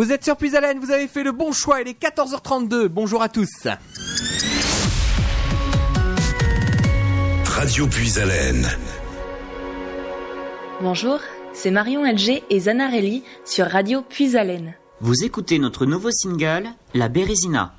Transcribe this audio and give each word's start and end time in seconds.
Vous 0.00 0.12
êtes 0.12 0.24
sur 0.24 0.34
Puisalène, 0.38 0.78
vous 0.78 0.92
avez 0.92 1.08
fait 1.08 1.22
le 1.22 1.30
bon 1.30 1.52
choix, 1.52 1.82
il 1.82 1.88
est 1.88 2.02
14h32. 2.02 2.86
Bonjour 2.86 3.20
à 3.20 3.28
tous. 3.28 3.68
Radio 7.44 7.86
Puisalène. 7.86 8.66
Bonjour, 10.80 11.18
c'est 11.52 11.70
Marion 11.70 12.10
LG 12.10 12.42
et 12.48 12.60
Zanarelli 12.60 13.24
sur 13.44 13.66
Radio 13.66 14.00
Puisalène. 14.00 14.74
Vous 15.02 15.22
écoutez 15.22 15.58
notre 15.58 15.84
nouveau 15.84 16.10
single, 16.10 16.70
La 16.94 17.10
Bérésina. 17.10 17.74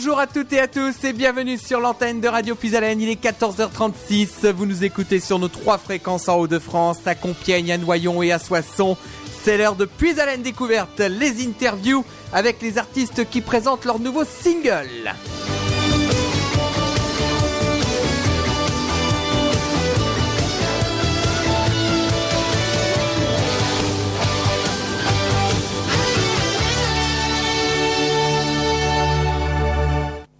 Bonjour 0.00 0.20
à 0.20 0.28
toutes 0.28 0.52
et 0.52 0.60
à 0.60 0.68
tous 0.68 1.02
et 1.02 1.12
bienvenue 1.12 1.58
sur 1.58 1.80
l'antenne 1.80 2.20
de 2.20 2.28
Radio 2.28 2.54
Puisalène. 2.54 3.00
Il 3.00 3.08
est 3.08 3.20
14h36. 3.20 4.48
Vous 4.52 4.64
nous 4.64 4.84
écoutez 4.84 5.18
sur 5.18 5.40
nos 5.40 5.48
trois 5.48 5.76
fréquences 5.76 6.28
en 6.28 6.36
Haut-de-France, 6.36 6.98
à 7.06 7.16
Compiègne, 7.16 7.72
à 7.72 7.78
Noyon 7.78 8.22
et 8.22 8.30
à 8.30 8.38
Soissons. 8.38 8.96
C'est 9.42 9.58
l'heure 9.58 9.74
de 9.74 9.86
Puisalène 9.86 10.42
Découverte, 10.42 11.00
les 11.00 11.44
interviews 11.44 12.04
avec 12.32 12.62
les 12.62 12.78
artistes 12.78 13.28
qui 13.28 13.40
présentent 13.40 13.86
leur 13.86 13.98
nouveau 13.98 14.22
single. 14.22 15.16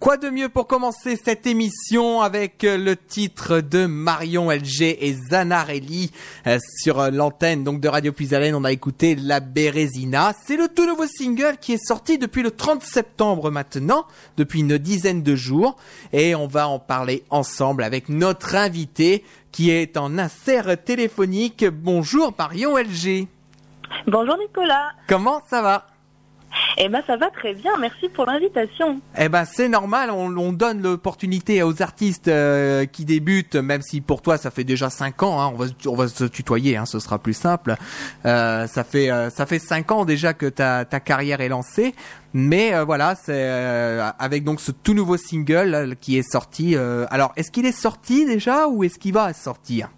Quoi 0.09 0.17
de 0.17 0.31
mieux 0.31 0.49
pour 0.49 0.65
commencer 0.65 1.15
cette 1.23 1.45
émission 1.45 2.21
avec 2.21 2.63
euh, 2.63 2.79
le 2.79 2.95
titre 2.95 3.61
de 3.61 3.85
Marion 3.85 4.49
LG 4.49 4.81
et 4.81 5.13
Zanarelli 5.13 6.11
euh, 6.47 6.57
sur 6.81 6.99
euh, 6.99 7.11
l'antenne 7.11 7.63
donc 7.63 7.79
de 7.79 7.87
Radio 7.87 8.11
Puisalène. 8.11 8.55
On 8.55 8.63
a 8.63 8.71
écouté 8.71 9.13
La 9.13 9.39
Bérésina. 9.39 10.33
C'est 10.47 10.57
le 10.57 10.67
tout 10.67 10.87
nouveau 10.87 11.05
single 11.05 11.57
qui 11.61 11.73
est 11.73 11.85
sorti 11.85 12.17
depuis 12.17 12.41
le 12.41 12.49
30 12.49 12.81
septembre 12.81 13.51
maintenant, 13.51 14.07
depuis 14.35 14.61
une 14.61 14.79
dizaine 14.79 15.21
de 15.21 15.35
jours. 15.35 15.75
Et 16.11 16.33
on 16.33 16.47
va 16.47 16.67
en 16.67 16.79
parler 16.79 17.23
ensemble 17.29 17.83
avec 17.83 18.09
notre 18.09 18.55
invité 18.55 19.23
qui 19.51 19.69
est 19.69 19.95
en 19.95 20.17
insert 20.17 20.83
téléphonique. 20.83 21.65
Bonjour 21.65 22.33
Marion 22.35 22.77
LG. 22.77 23.27
Bonjour 24.07 24.37
Nicolas. 24.39 24.89
Comment 25.07 25.43
ça 25.47 25.61
va? 25.61 25.85
Eh 26.77 26.89
ben 26.89 27.01
ça 27.05 27.17
va 27.17 27.29
très 27.29 27.53
bien, 27.53 27.71
merci 27.79 28.09
pour 28.09 28.25
l'invitation. 28.25 29.01
Eh 29.17 29.29
ben 29.29 29.45
c'est 29.45 29.67
normal, 29.67 30.11
on, 30.11 30.35
on 30.37 30.53
donne 30.53 30.81
l'opportunité 30.81 31.61
aux 31.63 31.81
artistes 31.81 32.27
euh, 32.27 32.85
qui 32.85 33.05
débutent, 33.05 33.55
même 33.55 33.81
si 33.81 34.01
pour 34.01 34.21
toi 34.21 34.37
ça 34.37 34.51
fait 34.51 34.63
déjà 34.63 34.89
5 34.89 35.23
ans, 35.23 35.41
hein, 35.41 35.51
on, 35.53 35.57
va, 35.57 35.65
on 35.87 35.95
va 35.95 36.07
se 36.07 36.23
tutoyer, 36.23 36.77
hein, 36.77 36.85
ce 36.85 36.99
sera 36.99 37.19
plus 37.19 37.33
simple. 37.33 37.75
Euh, 38.25 38.65
ça 38.67 38.83
fait 38.83 39.11
euh, 39.11 39.29
ça 39.29 39.45
fait 39.45 39.59
5 39.59 39.91
ans 39.91 40.05
déjà 40.05 40.33
que 40.33 40.45
ta, 40.45 40.85
ta 40.85 40.99
carrière 40.99 41.41
est 41.41 41.49
lancée, 41.49 41.93
mais 42.33 42.71
voilà, 42.83 43.15
c'est 43.15 43.49
avec 44.19 44.43
donc 44.43 44.61
ce 44.61 44.71
tout 44.71 44.93
nouveau 44.93 45.17
single 45.17 45.95
qui 45.99 46.17
est 46.17 46.31
sorti. 46.31 46.75
alors 46.75 47.33
est-ce 47.35 47.51
qu'il 47.51 47.65
est 47.65 47.71
sorti 47.71 48.25
déjà 48.25 48.67
ou 48.67 48.83
est-ce 48.83 48.99
qu'il 48.99 49.13
va 49.13 49.33
sortir? 49.33 49.89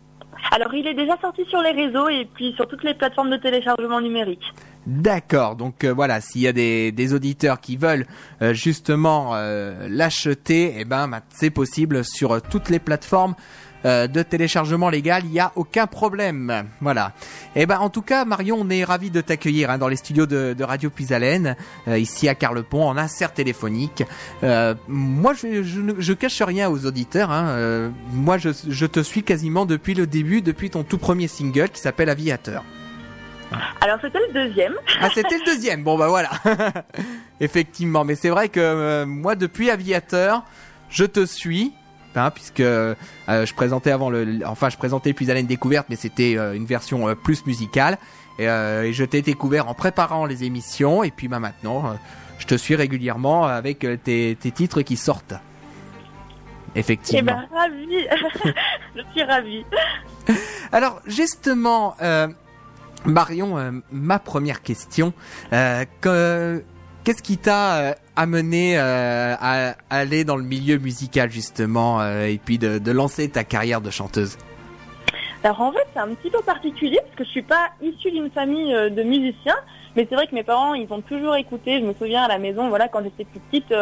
Alors 0.51 0.73
il 0.73 0.87
est 0.87 0.93
déjà 0.93 1.17
sorti 1.21 1.45
sur 1.45 1.61
les 1.61 1.71
réseaux 1.71 2.09
et 2.09 2.27
puis 2.33 2.53
sur 2.53 2.67
toutes 2.67 2.83
les 2.83 2.93
plateformes 2.93 3.29
de 3.29 3.37
téléchargement 3.37 4.01
numérique. 4.01 4.43
D'accord, 4.87 5.55
donc 5.55 5.83
euh, 5.83 5.93
voilà, 5.93 6.21
s'il 6.21 6.41
y 6.41 6.47
a 6.47 6.53
des, 6.53 7.13
auditeurs 7.13 7.61
qui 7.61 7.77
veulent 7.77 8.07
euh, 8.41 8.53
justement 8.53 9.31
euh, 9.35 9.87
l'acheter, 9.87 10.73
eh 10.77 10.85
ben 10.85 11.07
bah, 11.07 11.21
c'est 11.29 11.51
possible 11.51 12.03
sur 12.03 12.41
toutes 12.41 12.69
les 12.69 12.79
plateformes 12.79 13.35
de 13.83 14.21
téléchargement 14.21 14.91
légal, 14.91 15.23
il 15.25 15.31
n'y 15.31 15.39
a 15.39 15.51
aucun 15.55 15.87
problème. 15.87 16.65
Voilà. 16.81 17.13
Eh 17.55 17.65
ben 17.65 17.79
en 17.79 17.89
tout 17.89 18.03
cas, 18.03 18.25
Marion, 18.25 18.59
on 18.61 18.69
est 18.69 18.83
ravi 18.83 19.09
de 19.09 19.21
t'accueillir 19.21 19.71
hein, 19.71 19.79
dans 19.79 19.87
les 19.87 19.95
studios 19.95 20.27
de, 20.27 20.63
Radio 20.63 20.91
Puisalène, 20.91 21.55
euh, 21.87 21.97
ici 21.97 22.29
à 22.29 22.35
Carlepont, 22.35 22.87
en 22.87 22.95
insert 22.95 23.33
téléphonique. 23.33 24.03
Moi, 24.87 25.33
je, 25.33 25.63
je, 25.97 26.13
cache 26.13 26.43
rien 26.43 26.69
aux 26.69 26.85
auditeurs. 26.85 27.31
Hein, 27.31 27.91
moi, 28.11 28.37
je, 28.37 28.49
je 28.69 28.85
te 28.85 28.99
suis 28.99 29.23
quasiment 29.23 29.65
depuis 29.65 29.95
le 29.95 30.05
début, 30.05 30.43
depuis 30.43 30.69
ton 30.69 30.83
tout 30.83 30.99
premier 30.99 31.27
single 31.27 31.69
qui 31.69 31.81
s'appelle 31.81 32.09
Aviateur. 32.09 32.63
Alors 33.81 33.97
c'était 34.01 34.19
le 34.27 34.33
deuxième. 34.33 34.73
Ah, 35.01 35.09
c'était 35.13 35.37
le 35.37 35.45
deuxième. 35.45 35.83
Bon, 35.83 35.97
bah 35.97 36.07
voilà. 36.07 36.29
Effectivement, 37.39 38.03
mais 38.03 38.15
c'est 38.15 38.29
vrai 38.29 38.49
que 38.49 38.59
euh, 38.59 39.05
moi, 39.05 39.35
depuis 39.35 39.69
Aviateur, 39.69 40.43
je 40.89 41.05
te 41.05 41.25
suis. 41.25 41.73
Hein, 42.13 42.29
puisque 42.29 42.59
euh, 42.59 42.93
je 43.27 43.53
présentais 43.53 43.89
avant 43.89 44.09
le, 44.09 44.41
enfin 44.45 44.67
je 44.67 44.75
présentais 44.75 45.13
puis 45.13 45.31
une 45.31 45.47
découverte, 45.47 45.87
mais 45.89 45.95
c'était 45.95 46.35
euh, 46.37 46.53
une 46.53 46.65
version 46.65 47.15
plus 47.15 47.45
musicale. 47.45 47.97
Et, 48.37 48.45
et 48.45 48.93
je 48.93 49.05
t'ai 49.05 49.21
découvert 49.21 49.69
en 49.69 49.73
préparant 49.73 50.25
les 50.25 50.43
émissions, 50.43 51.03
et 51.03 51.11
puis 51.11 51.27
bah 51.27 51.39
maintenant, 51.39 51.95
je 52.37 52.47
te 52.47 52.55
suis 52.55 52.75
régulièrement 52.75 53.45
avec 53.45 53.79
tes, 54.03 54.35
tes 54.35 54.51
titres 54.51 54.81
qui 54.81 54.97
sortent. 54.97 55.35
Eh 56.75 56.79
Effectivement. 56.79 57.33
ben 57.33 57.57
ravi, 57.57 58.07
je 58.95 59.01
suis 59.11 59.23
ravie. 59.23 59.65
Alors 60.71 61.01
justement, 61.05 61.95
euh, 62.01 62.27
Marion, 63.05 63.57
euh, 63.57 63.71
ma 63.91 64.19
première 64.19 64.61
question, 64.61 65.13
euh, 65.53 65.85
que- 66.01 66.63
qu'est-ce 67.03 67.23
qui 67.23 67.37
t'a 67.37 67.77
euh, 67.77 67.93
amené 68.15 68.77
à 68.77 69.75
aller 69.89 70.23
dans 70.23 70.35
le 70.37 70.43
milieu 70.43 70.77
musical 70.77 71.31
justement 71.31 72.03
et 72.05 72.39
puis 72.43 72.57
de, 72.59 72.91
lancer 72.91 73.27
ta 73.29 73.43
carrière 73.43 73.81
de 73.81 73.89
chanteuse? 73.89 74.37
Alors 75.43 75.61
en 75.61 75.71
fait 75.71 75.87
c'est 75.93 75.99
un 75.99 76.09
petit 76.09 76.29
peu 76.29 76.39
particulier 76.41 76.99
parce 77.03 77.15
que 77.15 77.23
je 77.23 77.29
suis 77.29 77.41
pas 77.41 77.69
issue 77.81 78.11
d'une 78.11 78.29
famille 78.29 78.71
de 78.71 79.01
musiciens, 79.01 79.55
mais 79.95 80.05
c'est 80.07 80.13
vrai 80.13 80.27
que 80.27 80.35
mes 80.35 80.43
parents 80.43 80.75
ils 80.75 80.91
ont 80.93 81.01
toujours 81.01 81.35
écouté. 81.35 81.79
Je 81.79 81.85
me 81.85 81.95
souviens 81.95 82.23
à 82.23 82.27
la 82.27 82.37
maison, 82.37 82.69
voilà 82.69 82.87
quand 82.87 83.01
j'étais 83.03 83.25
plus 83.25 83.39
petite, 83.39 83.73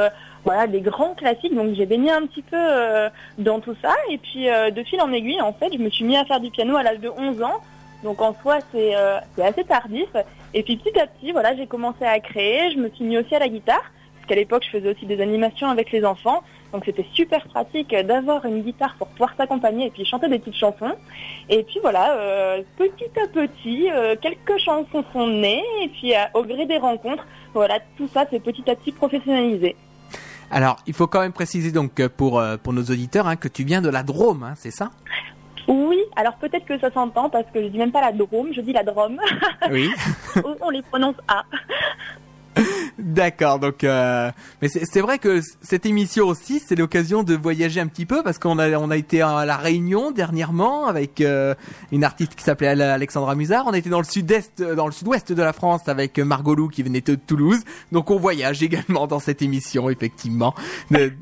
voilà 0.45 0.67
des 0.67 0.79
grands 0.79 1.15
classiques. 1.15 1.53
Donc 1.53 1.75
j'ai 1.75 1.85
baigné 1.85 2.11
un 2.11 2.25
petit 2.27 2.43
peu 2.43 2.57
dans 3.39 3.59
tout 3.59 3.75
ça 3.81 3.93
et 4.09 4.17
puis 4.19 4.45
de 4.45 4.83
fil 4.83 5.01
en 5.01 5.11
aiguille 5.11 5.41
en 5.41 5.51
fait 5.51 5.73
je 5.73 5.79
me 5.79 5.89
suis 5.89 6.05
mis 6.05 6.15
à 6.15 6.23
faire 6.23 6.39
du 6.39 6.49
piano 6.51 6.77
à 6.77 6.83
l'âge 6.83 6.99
de 6.99 7.09
11 7.09 7.41
ans. 7.41 7.59
Donc 8.03 8.21
en 8.21 8.35
soi 8.41 8.59
c'est 8.71 8.95
euh, 8.95 9.19
assez 9.41 9.63
tardif. 9.63 10.09
Et 10.53 10.63
puis 10.63 10.77
petit 10.77 10.99
à 10.99 11.07
petit 11.07 11.31
voilà 11.31 11.55
j'ai 11.55 11.67
commencé 11.67 12.05
à 12.05 12.19
créer. 12.19 12.71
Je 12.71 12.77
me 12.77 12.89
suis 12.89 13.05
mis 13.05 13.17
aussi 13.17 13.35
à 13.35 13.39
la 13.39 13.49
guitare 13.49 13.83
parce 14.15 14.27
qu'à 14.27 14.35
l'époque 14.35 14.63
je 14.65 14.77
faisais 14.77 14.91
aussi 14.93 15.05
des 15.05 15.21
animations 15.21 15.69
avec 15.69 15.91
les 15.91 16.05
enfants. 16.05 16.43
Donc 16.71 16.83
c'était 16.85 17.05
super 17.13 17.47
pratique 17.47 17.95
d'avoir 17.95 18.45
une 18.45 18.61
guitare 18.61 18.95
pour 18.99 19.07
pouvoir 19.07 19.33
s'accompagner 19.35 19.87
et 19.87 19.89
puis 19.89 20.05
chanter 20.05 20.27
des 20.29 20.39
petites 20.39 20.59
chansons. 20.59 20.95
Et 21.49 21.63
puis 21.63 21.79
voilà, 21.81 22.15
euh, 22.15 22.61
petit 22.77 23.09
à 23.19 23.27
petit, 23.27 23.89
euh, 23.91 24.15
quelques 24.21 24.59
chansons 24.59 25.03
sont 25.11 25.27
nées 25.27 25.63
et 25.83 25.89
puis 25.89 26.13
au 26.35 26.43
gré 26.43 26.67
des 26.67 26.77
rencontres, 26.77 27.25
voilà, 27.53 27.79
tout 27.97 28.07
ça 28.13 28.25
c'est 28.29 28.39
petit 28.39 28.69
à 28.69 28.75
petit 28.75 28.91
professionnalisé. 28.91 29.75
Alors, 30.51 30.77
il 30.87 30.93
faut 30.93 31.07
quand 31.07 31.19
même 31.19 31.33
préciser 31.33 31.71
donc 31.71 31.99
euh, 31.99 32.09
pour 32.09 32.39
euh, 32.39 32.57
pour 32.57 32.73
nos 32.73 32.81
auditeurs 32.81 33.27
hein, 33.27 33.35
que 33.35 33.47
tu 33.47 33.63
viens 33.63 33.81
de 33.81 33.89
la 33.89 34.03
Drôme, 34.03 34.43
hein, 34.43 34.53
c'est 34.55 34.71
ça? 34.71 34.91
Oui, 35.69 35.99
alors 36.15 36.33
peut-être 36.35 36.65
que 36.65 36.77
ça 36.79 36.91
s'entend 36.91 37.29
parce 37.29 37.45
que 37.53 37.61
je 37.61 37.67
dis 37.67 37.77
même 37.77 37.91
pas 37.91 38.01
la 38.01 38.11
Drôme, 38.11 38.47
je 38.53 38.59
dis 38.61 38.73
la 38.73 38.83
Drôme. 38.83 39.19
Oui. 39.71 39.89
On 40.61 40.69
les 40.71 40.81
prononce 40.81 41.15
A. 41.27 41.43
D'accord, 42.97 43.59
donc 43.59 43.83
euh, 43.85 44.31
mais 44.61 44.67
c'est 44.67 44.99
vrai 44.99 45.19
que 45.19 45.39
cette 45.61 45.85
émission 45.85 46.25
aussi, 46.27 46.59
c'est 46.59 46.75
l'occasion 46.75 47.23
de 47.23 47.33
voyager 47.35 47.79
un 47.79 47.87
petit 47.87 48.05
peu 48.05 48.21
parce 48.23 48.37
qu'on 48.39 48.59
a 48.59 48.69
on 48.71 48.89
a 48.89 48.97
été 48.97 49.21
à 49.21 49.45
la 49.45 49.55
Réunion 49.55 50.11
dernièrement 50.11 50.87
avec 50.87 51.21
euh, 51.21 51.53
une 51.93 52.03
artiste 52.03 52.35
qui 52.35 52.43
s'appelait 52.43 52.67
Ale- 52.67 52.81
Alexandra 52.81 53.35
Musard. 53.35 53.65
On 53.67 53.73
était 53.73 53.89
dans 53.89 53.99
le 53.99 54.05
sud-est, 54.05 54.61
dans 54.61 54.87
le 54.87 54.91
sud-ouest 54.91 55.31
de 55.31 55.41
la 55.41 55.53
France 55.53 55.87
avec 55.87 56.19
Margot 56.19 56.55
Lou 56.55 56.67
qui 56.67 56.83
venait 56.83 57.01
de 57.01 57.15
Toulouse. 57.15 57.61
Donc 57.93 58.11
on 58.11 58.17
voyage 58.17 58.61
également 58.63 59.07
dans 59.07 59.19
cette 59.19 59.41
émission 59.41 59.89
effectivement 59.89 60.53
de, 60.91 61.13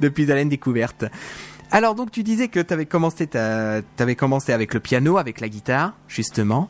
depuis 0.00 0.30
Haleine 0.30 0.50
découverte. 0.50 1.06
Alors 1.70 1.94
donc 1.94 2.10
tu 2.10 2.22
disais 2.22 2.48
que 2.48 2.60
tu 2.60 2.72
avais 2.72 2.86
commencé 2.86 3.28
commencé 4.16 4.52
avec 4.52 4.72
le 4.72 4.80
piano, 4.80 5.18
avec 5.18 5.40
la 5.40 5.48
guitare 5.48 5.92
justement. 6.08 6.68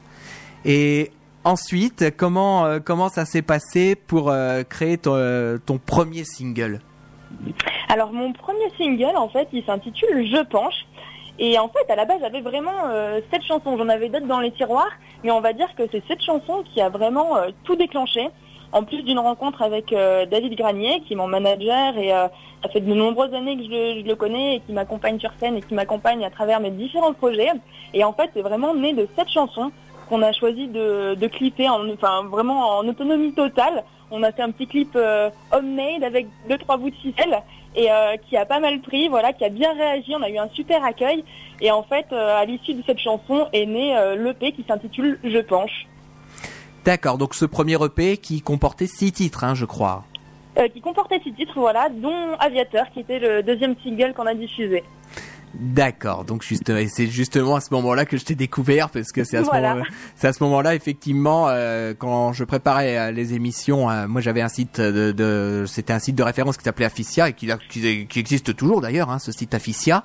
Et 0.64 1.12
ensuite, 1.44 2.16
comment 2.16 2.64
euh, 2.64 2.80
comment 2.80 3.08
ça 3.08 3.24
s'est 3.24 3.42
passé 3.42 3.94
pour 3.94 4.30
euh, 4.30 4.64
créer 4.64 4.98
ton, 4.98 5.14
euh, 5.14 5.58
ton 5.64 5.78
premier 5.78 6.24
single? 6.24 6.80
Alors 7.88 8.12
mon 8.12 8.32
premier 8.32 8.70
single 8.76 9.16
en 9.16 9.28
fait 9.28 9.48
il 9.52 9.64
s'intitule 9.64 10.26
Je 10.26 10.42
penche. 10.44 10.86
Et 11.38 11.56
en 11.60 11.68
fait 11.68 11.88
à 11.92 11.94
la 11.94 12.04
base 12.04 12.18
j'avais 12.20 12.40
vraiment 12.40 12.90
cette 13.30 13.44
chanson, 13.44 13.78
j'en 13.78 13.88
avais 13.88 14.08
d'autres 14.08 14.26
dans 14.26 14.40
les 14.40 14.50
tiroirs, 14.50 14.90
mais 15.22 15.30
on 15.30 15.40
va 15.40 15.52
dire 15.52 15.68
que 15.76 15.84
c'est 15.92 16.02
cette 16.08 16.22
chanson 16.22 16.64
qui 16.74 16.80
a 16.80 16.88
vraiment 16.88 17.36
tout 17.62 17.76
déclenché. 17.76 18.28
En 18.70 18.82
plus 18.82 19.02
d'une 19.02 19.18
rencontre 19.18 19.62
avec 19.62 19.92
euh, 19.92 20.26
David 20.26 20.54
Granier, 20.54 21.00
qui 21.06 21.14
est 21.14 21.16
mon 21.16 21.26
manager 21.26 21.96
et 21.96 22.12
euh, 22.12 22.28
ça 22.62 22.68
fait 22.68 22.80
de 22.80 22.92
nombreuses 22.92 23.32
années 23.32 23.56
que 23.56 23.62
je 23.64 24.06
le, 24.06 24.14
connais 24.14 24.56
et 24.56 24.60
qui 24.60 24.72
m'accompagne 24.72 25.18
sur 25.18 25.32
scène 25.40 25.56
et 25.56 25.62
qui 25.62 25.72
m'accompagne 25.72 26.22
à 26.22 26.30
travers 26.30 26.60
mes 26.60 26.70
différents 26.70 27.14
projets. 27.14 27.50
Et 27.94 28.04
en 28.04 28.12
fait 28.12 28.30
c'est 28.34 28.42
vraiment 28.42 28.74
né 28.74 28.92
de 28.92 29.08
cette 29.16 29.30
chanson 29.30 29.72
qu'on 30.10 30.20
a 30.20 30.32
choisi 30.32 30.68
de, 30.68 31.26
clipper, 31.28 31.68
en, 31.70 31.88
enfin 31.90 32.24
vraiment 32.24 32.78
en 32.78 32.86
autonomie 32.86 33.32
totale. 33.32 33.84
On 34.10 34.22
a 34.22 34.32
fait 34.32 34.42
un 34.42 34.50
petit 34.50 34.66
clip 34.66 34.90
euh, 34.96 35.30
homemade 35.50 36.04
avec 36.04 36.26
deux 36.48 36.58
trois 36.58 36.76
bouts 36.76 36.90
de 36.90 36.96
ficelle 36.96 37.42
et 37.74 37.88
qui 38.28 38.36
a 38.36 38.44
pas 38.44 38.58
mal 38.58 38.80
pris, 38.80 39.08
voilà, 39.08 39.32
qui 39.32 39.44
a 39.44 39.50
bien 39.50 39.72
réagi. 39.72 40.12
On 40.14 40.22
a 40.22 40.28
eu 40.28 40.38
un 40.38 40.48
super 40.48 40.84
accueil 40.84 41.22
et 41.60 41.70
en 41.70 41.82
fait, 41.84 42.12
à 42.12 42.44
l'issue 42.44 42.74
de 42.74 42.82
cette 42.84 42.98
chanson 42.98 43.46
est 43.52 43.66
né 43.66 43.94
l'EP 44.16 44.52
qui 44.52 44.64
s'intitule 44.66 45.20
Je 45.22 45.38
penche, 45.38 45.86
D'accord, 46.88 47.18
donc 47.18 47.34
ce 47.34 47.44
premier 47.44 47.76
EP 47.84 48.16
qui 48.16 48.40
comportait 48.40 48.86
six 48.86 49.12
titres, 49.12 49.44
hein, 49.44 49.54
je 49.54 49.66
crois. 49.66 50.04
euh, 50.58 50.68
qui 50.68 50.80
comportait 50.80 51.20
six 51.22 51.34
titres, 51.34 51.52
voilà, 51.56 51.90
dont 51.90 52.32
Aviateur 52.40 52.86
qui 52.94 53.00
était 53.00 53.18
le 53.18 53.42
deuxième 53.42 53.74
single 53.84 54.14
qu'on 54.16 54.24
a 54.24 54.32
diffusé. 54.32 54.82
D'accord, 55.54 56.24
donc 56.24 56.42
juste, 56.42 56.72
c'est 56.88 57.06
justement 57.08 57.56
à 57.56 57.60
ce 57.60 57.72
moment-là 57.74 58.06
que 58.06 58.16
je 58.16 58.24
t'ai 58.24 58.34
découvert 58.34 58.88
parce 58.88 59.12
que 59.12 59.22
c'est 59.24 59.36
à 59.36 59.44
ce 59.44 59.48
Voilà. 59.50 59.74
moment, 59.74 59.86
c'est 60.16 60.28
à 60.28 60.32
ce 60.32 60.42
moment-là 60.44 60.74
effectivement 60.74 61.48
euh, 61.48 61.92
quand 61.98 62.32
je 62.32 62.44
préparais 62.44 62.96
euh, 62.98 63.10
les 63.12 63.34
émissions, 63.34 63.90
euh, 63.90 64.06
moi 64.08 64.20
j'avais 64.22 64.40
un 64.42 64.48
site 64.48 64.80
de, 64.80 65.12
de 65.12 65.64
c'était 65.66 65.92
un 65.92 65.98
site 65.98 66.16
de 66.16 66.22
référence 66.22 66.56
qui 66.56 66.64
s'appelait 66.64 66.84
Afficia 66.86 67.28
et 67.28 67.32
qui, 67.34 67.50
qui, 67.70 68.06
qui 68.06 68.18
existe 68.18 68.56
toujours 68.56 68.80
d'ailleurs, 68.80 69.10
hein, 69.10 69.18
ce 69.18 69.30
site 69.32 69.52
Afficia. 69.54 70.02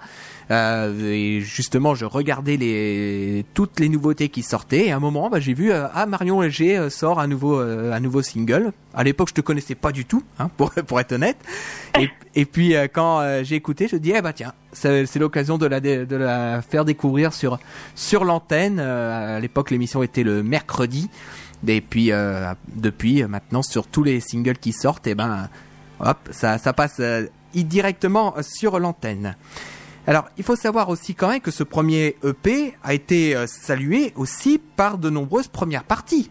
Euh, 0.51 1.11
et 1.11 1.41
justement, 1.41 1.95
je 1.95 2.05
regardais 2.05 2.57
les 2.57 3.45
toutes 3.53 3.79
les 3.79 3.89
nouveautés 3.89 4.29
qui 4.29 4.43
sortaient. 4.43 4.87
Et 4.87 4.91
à 4.91 4.97
un 4.97 4.99
moment, 4.99 5.29
bah, 5.29 5.39
j'ai 5.39 5.53
vu 5.53 5.71
euh, 5.71 5.87
ah 5.93 6.05
Marion 6.05 6.41
Léger 6.41 6.77
euh, 6.77 6.89
sort 6.89 7.19
un 7.19 7.27
nouveau 7.27 7.59
un 7.59 7.99
nouveau 7.99 8.21
single. 8.21 8.71
À 8.93 9.03
l'époque, 9.03 9.29
je 9.29 9.33
te 9.33 9.41
connaissais 9.41 9.75
pas 9.75 9.91
du 9.91 10.05
tout, 10.05 10.23
hein, 10.39 10.49
pour 10.57 10.71
pour 10.71 10.99
être 10.99 11.13
honnête. 11.13 11.37
Et, 11.99 12.09
et 12.35 12.45
puis 12.45 12.73
quand 12.93 13.43
j'ai 13.43 13.55
écouté, 13.55 13.87
je 13.87 13.97
dis 13.97 14.13
eh 14.15 14.21
bah 14.21 14.33
tiens, 14.33 14.53
c'est 14.73 15.15
l'occasion 15.17 15.57
de 15.57 15.65
la 15.65 15.79
de 15.79 16.15
la 16.15 16.61
faire 16.61 16.85
découvrir 16.85 17.33
sur 17.33 17.59
sur 17.95 18.25
l'antenne. 18.25 18.79
À 18.79 19.39
l'époque, 19.39 19.71
l'émission 19.71 20.03
était 20.03 20.23
le 20.23 20.43
mercredi. 20.43 21.09
Et 21.67 21.81
puis 21.81 22.11
euh, 22.11 22.53
depuis 22.75 23.23
maintenant 23.23 23.61
sur 23.61 23.87
tous 23.87 24.03
les 24.03 24.19
singles 24.19 24.57
qui 24.57 24.73
sortent, 24.73 25.07
et 25.07 25.15
ben 25.15 25.49
hop, 25.99 26.17
ça 26.31 26.57
ça 26.57 26.73
passe 26.73 26.97
euh, 26.99 27.25
directement 27.53 28.35
sur 28.41 28.79
l'antenne. 28.79 29.35
Alors, 30.05 30.25
il 30.37 30.43
faut 30.43 30.55
savoir 30.55 30.89
aussi 30.89 31.15
quand 31.15 31.29
même 31.29 31.39
que 31.39 31.51
ce 31.51 31.63
premier 31.63 32.17
EP 32.23 32.73
a 32.83 32.93
été 32.93 33.35
euh, 33.35 33.47
salué 33.47 34.13
aussi 34.15 34.59
par 34.59 34.97
de 34.97 35.09
nombreuses 35.09 35.47
premières 35.47 35.85
parties. 35.85 36.29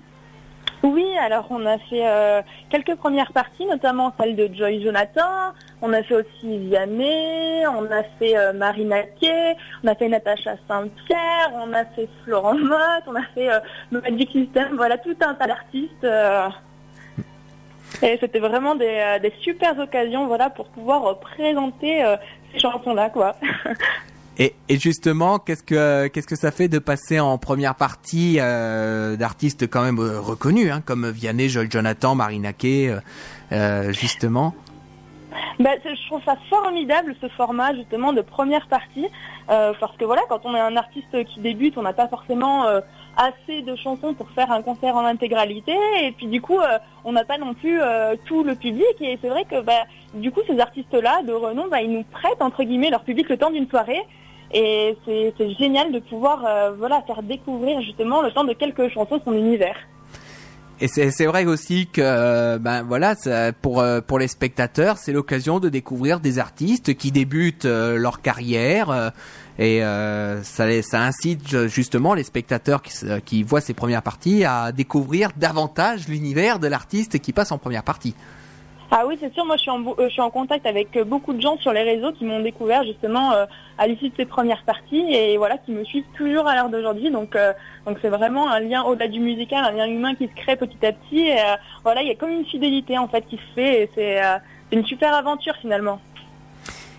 Oui, 0.82 1.16
alors 1.16 1.46
on 1.50 1.64
a 1.64 1.78
fait 1.78 2.04
euh, 2.04 2.42
quelques 2.68 2.96
premières 2.96 3.32
parties, 3.32 3.66
notamment 3.66 4.12
celle 4.18 4.34
de 4.34 4.50
Joy 4.52 4.82
Jonathan. 4.82 5.52
On 5.80 5.92
a 5.92 6.02
fait 6.02 6.16
aussi 6.16 6.58
Vianney, 6.58 7.64
on 7.68 7.84
a 7.84 8.02
fait 8.18 8.36
euh, 8.36 8.52
Marina 8.52 9.02
Kay, 9.20 9.54
on 9.84 9.88
a 9.88 9.94
fait 9.94 10.08
Natacha 10.08 10.56
Saint-Pierre, 10.66 11.52
on 11.54 11.72
a 11.72 11.84
fait 11.84 12.08
Florent 12.24 12.58
Mott, 12.58 13.04
on 13.06 13.14
a 13.14 13.22
fait 13.32 13.52
euh, 13.52 13.60
Magic 13.92 14.32
System, 14.32 14.74
voilà 14.74 14.98
tout 14.98 15.16
un 15.20 15.34
tas 15.34 15.46
d'artistes. 15.46 16.06
Et 18.02 18.16
c'était 18.20 18.38
vraiment 18.38 18.74
des, 18.74 18.86
euh, 18.86 19.18
des 19.18 19.32
super 19.40 19.78
occasions 19.78 20.26
voilà, 20.26 20.50
pour 20.50 20.66
pouvoir 20.68 21.06
euh, 21.06 21.14
présenter 21.14 22.04
euh, 22.04 22.16
ces 22.52 22.60
chansons-là. 22.60 23.10
quoi. 23.10 23.36
Et, 24.38 24.54
et 24.70 24.78
justement, 24.78 25.38
qu'est-ce 25.38 25.62
que 25.62 26.06
qu'est-ce 26.06 26.26
que 26.26 26.36
ça 26.36 26.50
fait 26.50 26.66
de 26.68 26.78
passer 26.78 27.20
en 27.20 27.36
première 27.36 27.74
partie 27.74 28.38
euh, 28.40 29.14
d'artistes 29.14 29.68
quand 29.68 29.82
même 29.82 30.00
reconnus, 30.00 30.72
hein, 30.72 30.80
comme 30.84 31.10
Vianney, 31.10 31.50
Joel 31.50 31.70
Jonathan, 31.70 32.14
Marina 32.14 32.54
Kay, 32.54 32.96
euh, 33.52 33.92
justement? 33.92 34.54
C'est- 35.58 35.80
je 35.84 36.06
trouve 36.06 36.22
ça 36.24 36.36
formidable 36.48 37.14
ce 37.20 37.28
format 37.28 37.74
justement 37.74 38.14
de 38.14 38.22
première 38.22 38.66
partie 38.68 39.06
euh, 39.50 39.72
parce 39.78 39.96
que 39.98 40.04
voilà 40.06 40.22
quand 40.30 40.40
on 40.44 40.54
est 40.54 40.60
un 40.60 40.76
artiste 40.76 41.24
qui 41.26 41.40
débute 41.40 41.76
on 41.76 41.82
n'a 41.82 41.92
pas 41.92 42.08
forcément 42.08 42.66
euh, 42.66 42.80
assez 43.16 43.62
de 43.62 43.76
chansons 43.76 44.14
pour 44.14 44.28
faire 44.30 44.50
un 44.50 44.62
concert 44.62 44.96
en 44.96 45.04
intégralité. 45.04 45.72
Et 46.02 46.12
puis 46.12 46.26
du 46.26 46.40
coup 46.40 46.58
euh, 46.58 46.78
on 47.04 47.12
n'a 47.12 47.24
pas 47.24 47.38
non 47.38 47.54
plus 47.54 47.80
euh, 47.80 48.16
tout 48.24 48.42
le 48.42 48.54
public. 48.54 48.94
Et 49.00 49.18
c'est 49.20 49.28
vrai 49.28 49.44
que 49.44 49.60
bah, 49.60 49.84
du 50.14 50.30
coup 50.30 50.40
ces 50.46 50.58
artistes 50.58 50.94
là 50.94 51.22
de 51.22 51.32
renom 51.32 51.68
bah, 51.70 51.82
ils 51.82 51.92
nous 51.92 52.04
prêtent 52.04 52.42
entre 52.42 52.64
guillemets 52.64 52.90
leur 52.90 53.04
public 53.04 53.28
le 53.28 53.36
temps 53.36 53.50
d'une 53.50 53.68
soirée. 53.68 54.02
Et 54.54 54.98
c'est 55.06 55.54
génial 55.58 55.92
de 55.92 55.98
pouvoir 55.98 56.44
euh, 56.46 56.72
voilà 56.76 57.02
faire 57.06 57.22
découvrir 57.22 57.80
justement 57.80 58.20
le 58.20 58.30
temps 58.32 58.44
de 58.44 58.52
quelques 58.52 58.88
chansons 58.90 59.20
son 59.24 59.32
univers. 59.32 59.76
Et 60.80 60.88
c'est 60.88 61.26
vrai 61.26 61.44
aussi 61.44 61.86
que 61.86 62.58
ben 62.58 62.82
voilà, 62.82 63.14
pour 63.62 63.84
pour 64.08 64.18
les 64.18 64.26
spectateurs, 64.26 64.98
c'est 64.98 65.12
l'occasion 65.12 65.60
de 65.60 65.68
découvrir 65.68 66.18
des 66.18 66.40
artistes 66.40 66.94
qui 66.96 67.12
débutent 67.12 67.66
leur 67.66 68.20
carrière 68.20 69.12
et 69.66 69.82
euh, 69.82 70.42
ça 70.42 70.64
ça 70.82 70.98
incite 71.10 71.42
ju- 71.48 71.68
justement 71.68 72.12
les 72.18 72.24
spectateurs 72.32 72.80
qui 72.82 72.92
qui 73.24 73.38
voient 73.42 73.60
ces 73.68 73.74
premières 73.82 74.02
parties 74.10 74.44
à 74.44 74.72
découvrir 74.72 75.30
davantage 75.36 76.08
l'univers 76.12 76.58
de 76.58 76.68
l'artiste 76.74 77.18
qui 77.24 77.32
passe 77.32 77.52
en 77.52 77.58
première 77.58 77.84
partie. 77.92 78.14
Ah 78.94 79.04
oui, 79.06 79.16
c'est 79.18 79.32
sûr. 79.32 79.46
Moi, 79.46 79.56
je 79.56 79.62
suis 79.62 79.70
en, 79.70 79.80
euh, 79.86 80.08
je 80.08 80.12
suis 80.16 80.20
en 80.20 80.28
contact 80.28 80.66
avec 80.66 80.88
euh, 80.96 81.04
beaucoup 81.12 81.32
de 81.32 81.40
gens 81.40 81.56
sur 81.64 81.72
les 81.72 81.84
réseaux 81.92 82.12
qui 82.12 82.26
m'ont 82.26 82.40
découvert 82.50 82.84
justement 82.84 83.26
à 83.78 83.86
l'issue 83.86 84.10
de 84.10 84.16
ces 84.18 84.26
premières 84.26 84.64
parties 84.72 85.06
et 85.18 85.38
voilà, 85.38 85.56
qui 85.56 85.72
me 85.72 85.82
suivent 85.84 86.12
toujours 86.14 86.46
à 86.46 86.54
l'heure 86.54 86.68
d'aujourd'hui. 86.68 87.10
Donc, 87.10 87.30
donc 87.86 87.96
c'est 88.02 88.10
vraiment 88.10 88.50
un 88.50 88.60
lien 88.60 88.82
au-delà 88.82 89.08
du 89.08 89.18
musical, 89.18 89.64
un 89.64 89.72
lien 89.72 89.86
humain 89.86 90.14
qui 90.14 90.26
se 90.28 90.34
crée 90.42 90.56
petit 90.56 90.84
à 90.84 90.92
petit. 90.92 91.20
Et, 91.20 91.38
voilà, 91.84 92.02
il 92.02 92.08
y 92.08 92.10
a 92.10 92.16
comme 92.16 92.32
une 92.32 92.44
fidélité 92.44 92.98
en 92.98 93.08
fait 93.08 93.24
qui 93.30 93.36
se 93.36 93.48
fait 93.54 93.72
et 93.82 93.90
c'est 93.94 94.20
une 94.76 94.84
super 94.84 95.14
aventure 95.14 95.54
finalement. 95.62 95.98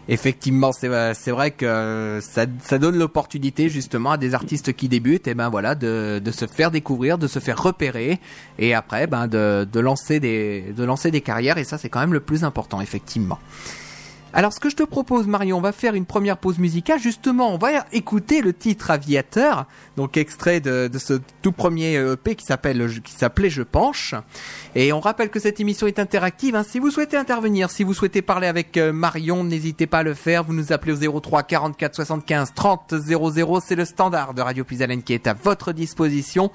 Effectivement, 0.10 0.72
c'est 0.74 0.89
vrai- 0.89 1.13
c'est 1.15 1.31
vrai 1.31 1.51
que 1.51 1.65
euh, 1.65 2.19
ça, 2.22 2.45
ça 2.62 2.77
donne 2.77 2.98
l'opportunité 2.98 3.69
justement 3.69 4.12
à 4.12 4.17
des 4.17 4.33
artistes 4.33 4.74
qui 4.74 4.89
débutent, 4.89 5.27
et 5.27 5.33
ben 5.33 5.50
voilà, 5.50 5.75
de, 5.75 6.22
se 6.31 6.45
faire 6.45 6.72
découvrir, 6.72 7.17
de 7.17 7.27
se 7.27 7.39
faire 7.39 7.62
repérer, 7.62 8.19
et 8.60 8.74
après, 8.74 9.07
ben 9.07 9.27
de 9.27 9.79
lancer 9.79 10.19
des 10.19 11.22
carrières, 11.24 11.57
et 11.57 11.63
ça 11.63 11.77
c'est 11.77 11.89
quand 11.89 12.01
même 12.01 12.13
le 12.13 12.19
plus 12.19 12.43
important, 12.43 12.81
effectivement. 12.81 13.39
Alors, 14.36 14.52
ce 14.52 14.60
que 14.60 14.70
je 14.70 14.75
te 14.75 14.82
propose, 14.82 15.28
Marion, 15.28 15.60
on 15.60 15.62
va 15.62 15.72
faire 15.72 15.94
une 15.94 16.06
première 16.08 16.38
pause 16.38 16.58
musicale. 16.58 17.00
Justement, 17.00 17.54
on 17.54 17.60
va 17.60 17.86
écouter 17.92 18.42
le 18.42 18.52
titre 18.52 18.90
Aviateur, 18.90 19.68
donc 19.96 20.18
extrait 20.18 20.60
de, 20.60 20.88
de 20.88 20.98
ce 20.98 21.20
tout 21.44 21.52
premier 21.52 21.94
EP 21.94 22.36
qui 22.36 22.44
s'appelle, 22.44 23.00
qui 23.04 23.13
s'appelait 23.13 23.52
Je 23.52 23.62
penche. 23.62 24.16
Et 24.74 24.92
on 24.92 25.00
rappelle 25.00 25.30
que 25.30 25.40
cette 25.40 25.60
émission 25.60 25.86
est 25.86 26.00
interactive. 26.00 26.56
hein. 26.56 26.63
Si 26.68 26.80
vous 26.80 26.90
souhaitez 26.90 27.16
intervenir, 27.16 27.70
si 27.70 27.84
vous 27.84 27.94
souhaitez 27.94 28.24
parler 28.24 28.48
avec 28.48 28.75
euh, 28.78 28.92
Marion, 28.92 29.44
n'hésitez 29.44 29.86
pas 29.86 30.00
à 30.00 30.04
le 30.04 30.16
faire. 30.16 30.44
Vous 30.44 30.54
nous 30.54 30.74
appelez 30.74 31.08
au 31.08 31.20
03 31.20 31.44
44 31.44 31.94
75 31.94 32.54
30 32.56 32.96
00. 33.00 33.60
C'est 33.63 33.75
le 33.75 33.86
standard 33.86 34.34
de 34.34 34.42
Radio 34.42 34.63
Puisalène 34.63 35.04
qui 35.04 35.13
est 35.13 35.28
à 35.28 35.34
votre 35.36 35.74
disposition. 35.74 36.50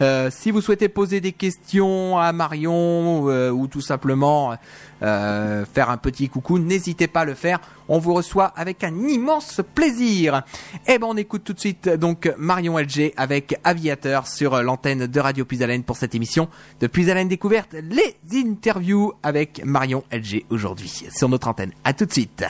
Euh, 0.00 0.30
si 0.30 0.50
vous 0.50 0.60
souhaitez 0.60 0.88
poser 0.88 1.20
des 1.20 1.32
questions 1.32 2.18
à 2.18 2.32
Marion 2.32 3.28
euh, 3.28 3.50
ou 3.50 3.66
tout 3.66 3.80
simplement 3.80 4.56
euh, 5.02 5.64
faire 5.64 5.90
un 5.90 5.96
petit 5.96 6.28
coucou, 6.28 6.58
n'hésitez 6.58 7.06
pas 7.06 7.20
à 7.20 7.24
le 7.24 7.34
faire. 7.34 7.60
On 7.88 7.98
vous 7.98 8.14
reçoit 8.14 8.46
avec 8.56 8.84
un 8.84 8.94
immense 9.08 9.60
plaisir. 9.74 10.42
Et 10.86 10.98
ben 10.98 11.06
on 11.08 11.16
écoute 11.16 11.42
tout 11.44 11.52
de 11.52 11.60
suite 11.60 11.88
donc 11.88 12.32
Marion 12.38 12.78
LG 12.78 13.12
avec 13.16 13.58
Aviateur 13.64 14.26
sur 14.26 14.54
euh, 14.54 14.62
l'antenne 14.62 15.06
de 15.06 15.20
Radio 15.20 15.44
Puisalène 15.44 15.84
pour 15.84 15.96
cette 15.96 16.14
émission 16.14 16.48
de 16.80 16.86
Puisalène 16.86 17.28
Découverte, 17.28 17.74
les 17.74 18.16
interviews 18.34 19.12
avec 19.22 19.62
Marion 19.64 20.04
LG 20.12 20.44
aujourd'hui 20.50 21.04
sur 21.14 21.28
notre 21.28 21.48
antenne. 21.48 21.72
À 21.84 21.92
tout 21.94 22.06
de 22.06 22.12
suite. 22.12 22.44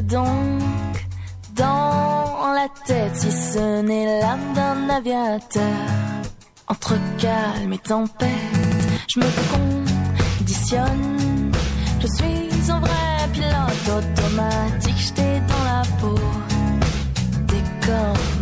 Donc 0.00 0.62
dans 1.54 2.52
la 2.54 2.66
tête. 2.86 3.14
Si 3.14 3.30
ce 3.30 3.82
n'est 3.82 4.20
l'âme 4.20 4.54
d'un 4.54 4.88
aviateur 4.88 5.62
Entre 6.68 6.94
calme 7.18 7.72
et 7.72 7.78
tempête, 7.78 8.28
je 9.14 9.20
me 9.20 9.26
conditionne. 10.38 11.52
Je 12.00 12.06
suis 12.06 12.70
un 12.70 12.80
vrai 12.80 13.28
pilote 13.32 13.88
automatique, 13.98 14.98
j'étais 14.98 15.40
dans 15.40 15.64
la 15.64 15.82
peau 16.00 16.18
des 17.48 17.86
corps 17.86 18.32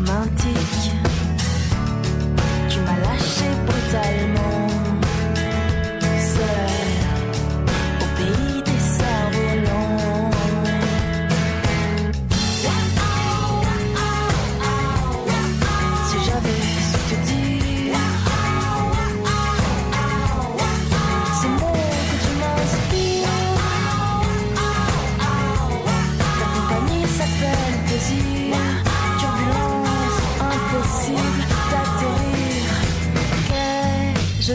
m'as 2.86 3.00
lâché 3.00 3.48
brutalement, 3.66 4.59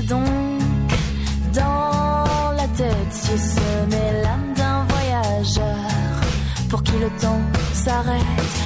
Donc 0.02 0.26
dans 1.54 2.52
la 2.52 2.68
tête 2.76 3.12
si 3.12 3.38
ce 3.40 3.86
n'est 3.90 4.22
l'âme 4.22 4.54
d'un 4.54 4.84
voyageur 4.90 5.78
pour 6.70 6.84
qui 6.84 6.92
le 7.00 7.10
temps 7.22 7.40
s'arrête? 7.74 8.22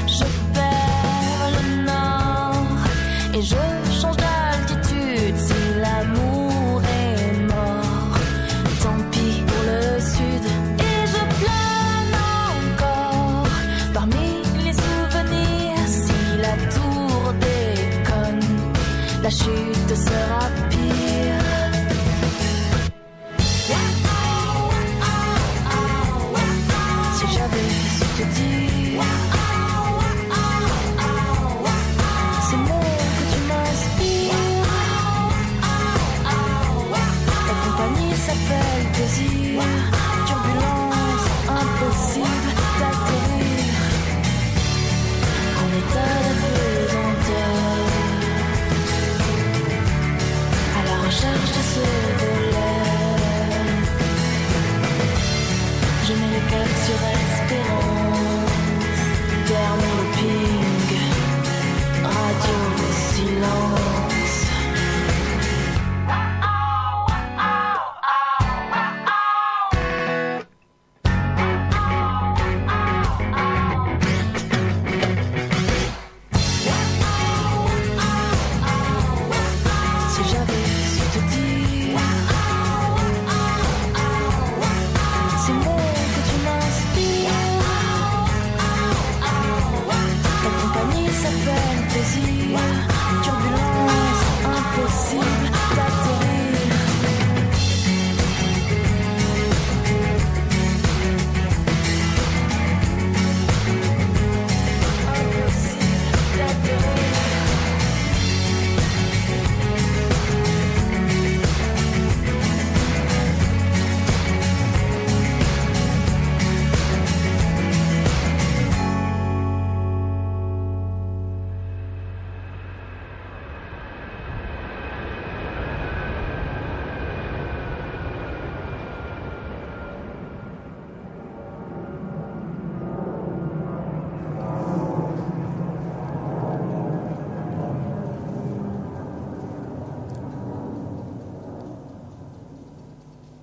Je 0.07 0.23
perds 0.53 1.51
le 1.61 1.85
nord 1.85 2.53
et 3.35 3.41
je 3.43 3.88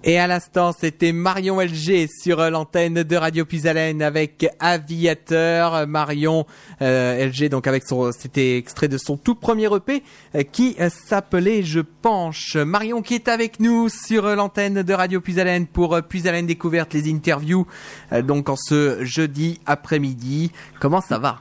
Et 0.08 0.20
à 0.20 0.28
l'instant, 0.28 0.70
c'était 0.70 1.10
Marion 1.10 1.60
LG 1.60 2.06
sur 2.22 2.48
l'antenne 2.48 3.02
de 3.02 3.16
Radio 3.16 3.44
Puisalène 3.44 4.02
avec 4.02 4.46
Aviateur. 4.60 5.88
Marion 5.88 6.46
euh, 6.80 7.26
LG, 7.26 7.48
donc 7.48 7.66
avec 7.66 7.82
son, 7.84 8.12
c'était 8.12 8.56
extrait 8.56 8.86
de 8.86 8.98
son 8.98 9.16
tout 9.16 9.34
premier 9.34 9.66
EP 9.74 10.04
euh, 10.36 10.44
qui 10.44 10.76
euh, 10.78 10.90
s'appelait 10.90 11.64
Je 11.64 11.80
penche. 11.80 12.54
Marion 12.54 13.02
qui 13.02 13.16
est 13.16 13.26
avec 13.26 13.58
nous 13.58 13.88
sur 13.88 14.28
l'antenne 14.36 14.84
de 14.84 14.94
Radio 14.94 15.20
Puisalène 15.20 15.66
pour 15.66 16.00
Puisalène 16.08 16.46
Découverte, 16.46 16.94
les 16.94 17.12
interviews, 17.12 17.66
donc 18.22 18.48
en 18.48 18.54
ce 18.54 19.04
jeudi 19.04 19.58
après-midi. 19.66 20.52
Comment 20.78 21.00
ça 21.00 21.18
va? 21.18 21.40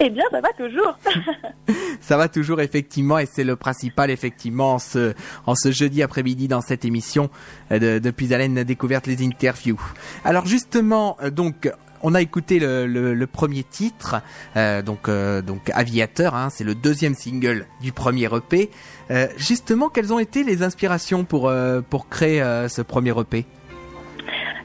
Eh 0.00 0.10
bien, 0.10 0.24
ça 0.30 0.40
va 0.40 0.52
toujours. 0.52 0.98
Ça 2.00 2.16
va 2.16 2.28
toujours 2.28 2.60
effectivement 2.60 3.18
et 3.18 3.26
c'est 3.26 3.42
le 3.42 3.56
principal 3.56 4.10
effectivement 4.10 4.74
en 4.74 4.78
ce, 4.78 5.14
en 5.46 5.54
ce 5.54 5.72
jeudi 5.72 6.02
après-midi 6.02 6.46
dans 6.46 6.60
cette 6.60 6.84
émission 6.84 7.30
euh, 7.72 7.78
de, 7.78 7.98
de 7.98 8.10
Puisalène 8.10 8.62
Découverte 8.62 9.06
les 9.06 9.26
interviews. 9.26 9.80
Alors 10.24 10.46
justement, 10.46 11.16
euh, 11.22 11.30
donc 11.30 11.72
on 12.02 12.14
a 12.14 12.20
écouté 12.20 12.58
le, 12.58 12.86
le, 12.86 13.14
le 13.14 13.26
premier 13.26 13.64
titre, 13.64 14.16
euh, 14.56 14.82
donc 14.82 15.08
euh, 15.08 15.42
donc 15.42 15.70
Aviateur, 15.74 16.34
hein, 16.34 16.48
c'est 16.50 16.64
le 16.64 16.74
deuxième 16.74 17.14
single 17.14 17.66
du 17.80 17.92
premier 17.92 18.28
EP. 18.32 18.70
Euh, 19.10 19.26
justement, 19.36 19.88
quelles 19.88 20.12
ont 20.12 20.18
été 20.18 20.44
les 20.44 20.62
inspirations 20.62 21.24
pour 21.24 21.48
euh, 21.48 21.80
pour 21.80 22.08
créer 22.08 22.40
ce 22.68 22.82
premier 22.82 23.18
EP 23.18 23.46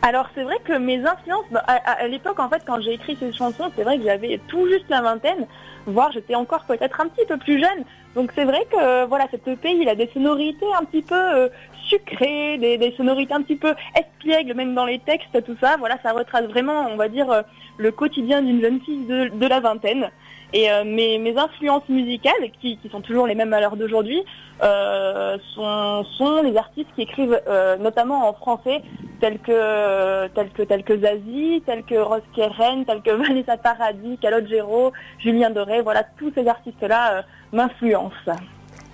Alors 0.04 0.28
c'est 0.34 0.44
vrai 0.44 0.58
que 0.64 0.74
mes 0.74 1.06
influences, 1.06 1.46
bah, 1.52 1.64
à, 1.68 2.08
l'époque 2.08 2.40
en 2.40 2.50
fait 2.50 2.64
quand 2.66 2.82
j'ai 2.82 2.94
écrit 2.94 3.16
ces 3.20 3.32
chansons, 3.32 3.72
c'est 3.76 3.84
vrai 3.84 4.00
que 4.00 4.04
j'avais 4.04 4.40
tout 4.48 4.68
juste 4.68 4.86
la 4.90 5.02
vingtaine, 5.02 5.46
voire 5.86 6.12
j'étais 6.12 6.34
encore 6.34 6.64
peut-être 6.64 7.00
un 7.02 7.08
petit 7.08 7.26
peu 7.28 7.38
plus 7.38 7.60
jeune. 7.60 7.86
Donc 8.16 8.32
c'est 8.34 8.46
vrai 8.46 8.66
que 8.72 8.78
euh, 8.78 9.06
voilà, 9.06 9.28
cet 9.30 9.48
EP 9.48 9.70
il 9.72 9.88
a 9.88 9.94
des 9.94 10.10
sonorités 10.12 10.66
un 10.80 10.86
petit 10.86 11.04
peu 11.04 11.16
euh, 11.16 11.50
sucrées, 11.86 12.58
des, 12.58 12.94
sonorités 12.98 13.34
un 13.34 13.44
petit 13.44 13.56
peu 13.56 13.76
espiègles 13.96 14.56
même 14.56 14.74
dans 14.74 14.86
les 14.86 14.98
textes, 14.98 15.44
tout 15.46 15.56
ça. 15.62 15.78
Voilà, 15.78 16.00
ça 16.02 16.14
retrace 16.14 16.46
vraiment, 16.46 16.88
on 16.90 16.96
va 16.96 17.08
dire, 17.08 17.30
euh, 17.30 17.44
le 17.78 17.92
quotidien 17.92 18.42
d'une 18.42 18.60
jeune 18.60 18.82
fille 18.82 19.06
de, 19.06 19.28
de 19.28 19.46
la 19.46 19.60
vingtaine. 19.60 20.10
Et 20.54 20.68
mes, 20.84 21.18
mes 21.18 21.38
influences 21.38 21.88
musicales, 21.88 22.52
qui, 22.60 22.76
qui 22.76 22.90
sont 22.90 23.00
toujours 23.00 23.26
les 23.26 23.36
mêmes 23.36 23.54
à 23.54 23.62
l'heure 23.62 23.78
d'aujourd'hui, 23.78 24.22
sont, 24.60 26.04
sont 26.18 26.42
les 26.44 26.58
artistes 26.58 26.90
qui 26.94 27.04
écrivent 27.04 27.42
notamment 27.80 28.28
en 28.28 28.34
français, 28.34 28.82
tels 29.21 29.39
que 29.39 30.27
tels 30.36 30.49
que 30.51 30.63
tels 30.63 30.84
que 30.84 30.97
Zazie, 30.99 31.62
tels 31.65 31.84
que 31.84 31.95
Rose 31.95 32.23
Keren, 32.36 32.84
tels 32.86 33.01
que 33.01 33.12
Vanessa 33.23 33.55
Paradis, 33.55 34.17
Calogero, 34.21 34.91
Julien 35.19 35.51
Doré. 35.51 35.81
Voilà, 35.81 36.03
tous 36.17 36.31
ces 36.36 36.45
artistes-là 36.47 37.13
euh, 37.13 37.21
m'influencent. 37.53 38.36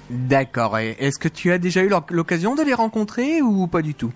D'accord. 0.09 0.77
Et 0.77 0.95
est-ce 0.99 1.17
que 1.17 1.27
tu 1.27 1.51
as 1.51 1.57
déjà 1.57 1.81
eu 1.81 1.89
l'oc- 1.89 2.11
l'occasion 2.11 2.53
de 2.55 2.61
les 2.61 2.73
rencontrer 2.73 3.41
ou 3.41 3.67
pas 3.67 3.81
du 3.81 3.95
tout? 3.95 4.13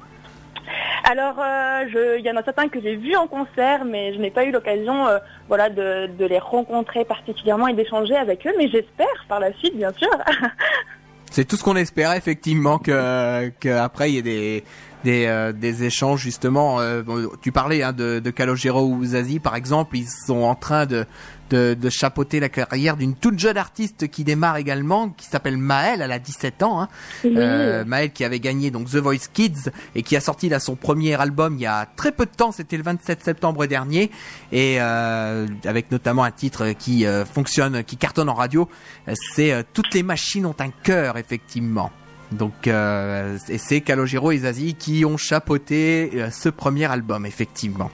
Alors, 1.04 1.36
euh, 1.40 2.16
il 2.20 2.26
y 2.26 2.32
en 2.32 2.38
a 2.38 2.44
certains 2.44 2.70
que 2.70 2.80
j'ai 2.80 2.96
vus 2.96 3.16
en 3.18 3.28
concert, 3.28 3.84
mais 3.84 4.14
je 4.14 4.20
n'ai 4.20 4.32
pas 4.32 4.46
eu 4.46 4.52
l'occasion, 4.52 5.08
euh, 5.08 5.18
voilà, 5.50 5.70
de, 5.70 6.08
de 6.18 6.26
les 6.26 6.40
rencontrer 6.40 7.04
particulièrement 7.04 7.68
et 7.68 7.74
d'échanger 7.74 8.16
avec 8.16 8.46
eux. 8.48 8.54
Mais 8.58 8.70
j'espère 8.70 9.26
par 9.28 9.40
la 9.40 9.52
suite, 9.54 9.76
bien 9.76 9.92
sûr. 9.94 10.10
C'est 11.32 11.46
tout 11.46 11.56
ce 11.56 11.64
qu'on 11.64 11.78
espère 11.78 12.14
effectivement 12.14 12.78
que, 12.78 13.50
que 13.60 13.70
après 13.70 14.12
il 14.12 14.16
y 14.16 14.18
ait 14.20 14.22
des 14.22 14.64
des, 15.04 15.26
euh, 15.26 15.52
des 15.52 15.84
échanges 15.84 16.22
justement. 16.22 16.80
euh, 16.80 17.02
tu 17.42 17.52
parlais 17.52 17.82
hein, 17.82 17.94
de, 17.94 18.20
de 18.20 18.30
Calogero 18.30 18.86
ou 18.86 19.04
Zazie 19.04 19.40
par 19.40 19.56
exemple, 19.56 19.98
ils 19.98 20.08
sont 20.08 20.44
en 20.44 20.54
train 20.56 20.86
de 20.86 21.06
de, 21.52 21.76
de 21.80 21.90
chapeauter 21.90 22.40
la 22.40 22.50
carrière 22.50 22.98
d'une 22.98 23.14
toute 23.14 23.38
jeune 23.38 23.58
artiste 23.58 24.08
qui 24.10 24.24
démarre 24.24 24.58
également, 24.58 25.10
qui 25.10 25.28
s'appelle 25.28 25.58
Maëlle, 25.58 26.02
elle 26.02 26.12
a 26.12 26.18
17 26.18 26.64
ans. 26.64 26.82
Hein. 26.82 26.88
Euh, 27.26 27.86
Maëlle 27.86 28.12
qui 28.12 28.24
avait 28.26 28.40
gagné 28.40 28.72
donc 28.72 28.90
The 28.90 28.96
Voice 28.96 29.28
Kids 29.32 29.70
et 29.94 30.02
qui 30.02 30.16
a 30.16 30.22
sorti 30.22 30.50
là 30.50 30.60
son 30.60 30.76
premier 30.76 31.14
album 31.22 31.56
il 31.58 31.62
y 31.62 31.66
a 31.68 31.86
très 31.96 32.12
peu 32.12 32.26
de 32.26 32.32
temps, 32.32 32.52
c'était 32.52 32.78
le 32.78 32.84
27 32.84 33.24
septembre 33.24 33.66
dernier, 33.68 34.10
et 34.52 34.78
euh, 34.80 35.46
avec 35.66 35.92
notamment 35.92 36.24
un 36.24 36.32
titre 36.32 36.72
qui 36.72 37.06
euh, 37.06 37.26
fonctionne, 37.26 37.84
qui 37.84 37.98
cartonne 37.98 38.30
en 38.30 38.34
radio, 38.34 38.68
euh, 39.08 39.14
c'est 39.36 39.52
euh, 39.52 39.62
Toutes 39.74 39.94
les 39.94 40.04
machines 40.04 40.46
ont 40.46 40.56
un 40.60 40.70
cœur 40.84 41.18
effectivement. 41.18 41.92
Donc 42.32 42.68
euh, 42.68 43.38
et 43.50 43.58
c'est 43.58 43.82
Calogero 43.82 44.32
et 44.32 44.38
Zazie 44.38 44.76
qui 44.76 45.04
ont 45.04 45.18
chapeauté 45.18 46.12
euh, 46.16 46.30
ce 46.32 46.48
premier 46.48 46.86
album 46.86 47.26
effectivement. 47.26 47.92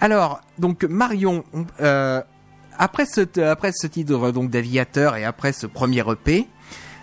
Alors 0.00 0.40
donc 0.58 0.84
Marion, 0.84 1.44
on- 1.52 1.66
euh, 1.80 2.22
après 2.78 3.06
ce 3.06 3.40
après 3.40 3.72
ce 3.72 3.86
titre 3.86 4.30
donc 4.30 4.50
d'aviateur 4.50 5.16
et 5.16 5.24
après 5.24 5.52
ce 5.52 5.66
premier 5.66 6.02
EP, 6.10 6.46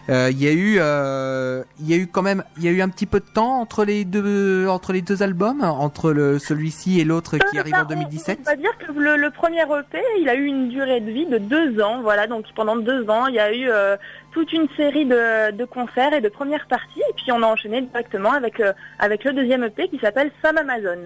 euh, 0.08 0.30
il 0.32 0.42
y 0.42 0.48
a 0.48 0.52
eu 0.52 0.78
euh, 0.80 1.64
il 1.80 1.90
y 1.90 1.94
a 1.94 1.98
eu 1.98 2.06
quand 2.06 2.22
même 2.22 2.44
il 2.58 2.64
y 2.64 2.68
a 2.68 2.72
eu 2.72 2.82
un 2.82 2.90
petit 2.90 3.08
peu 3.08 3.20
de 3.20 3.26
temps 3.26 3.60
entre 3.60 3.84
les 3.86 4.06
deux 4.06 4.68
entre 4.68 4.94
les 4.94 5.02
deux 5.02 5.24
albums 5.24 5.64
entre 5.64 6.12
le 6.12 6.38
celui-ci 6.38 7.00
et 7.00 7.04
l'autre 7.04 7.38
qui 7.38 7.58
Euh, 7.58 7.62
arrive 7.62 7.74
bah, 7.74 7.82
en 7.82 7.86
2017. 7.86 8.38
On, 8.38 8.42
on 8.42 8.52
va 8.52 8.56
dire 8.56 8.78
que 8.78 8.92
le, 8.92 9.16
le 9.16 9.32
premier 9.32 9.62
EP, 9.64 9.98
il 10.22 10.30
a 10.30 10.36
eu 10.36 10.46
une 10.46 10.70
durée 10.70 11.00
de 11.00 11.12
vie 11.12 11.26
de 11.26 11.40
deux 11.40 11.82
ans. 11.82 12.02
Voilà, 12.04 12.28
donc 12.28 12.46
pendant 12.56 12.76
deux 12.76 13.10
ans, 13.10 13.26
il 13.28 13.36
y 13.36 13.40
a 13.40 13.52
eu 13.52 13.68
euh, 13.68 13.98
toute 14.32 14.54
une 14.54 14.68
série 14.78 15.06
de, 15.06 15.52
de 15.52 15.66
concerts 15.66 16.14
et 16.14 16.22
de 16.22 16.30
premières 16.30 16.68
parties. 16.68 17.02
Et 17.10 17.14
puis 17.16 17.32
on 17.32 17.42
a 17.42 17.48
enchaîné 17.48 17.82
directement 17.82 18.34
avec, 18.34 18.62
avec 19.00 19.24
le 19.24 19.34
deuxième 19.34 19.64
EP 19.64 19.88
qui 19.90 19.98
s'appelle 19.98 20.32
Femme 20.42 20.58
Amazon. 20.58 21.00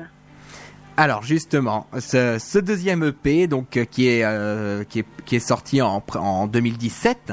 Alors 1.02 1.24
justement, 1.24 1.88
ce, 1.98 2.38
ce 2.40 2.60
deuxième 2.60 3.04
EP 3.06 3.48
donc 3.48 3.78
euh, 3.78 3.86
qui 3.86 4.10
est 4.10 4.26
euh, 4.26 4.84
qui 4.84 5.00
est 5.00 5.06
qui 5.26 5.38
est 5.38 5.40
sorti 5.40 5.82
en 5.82 6.00
pr- 6.00 6.18
en 6.18 6.46
2017 6.46 7.32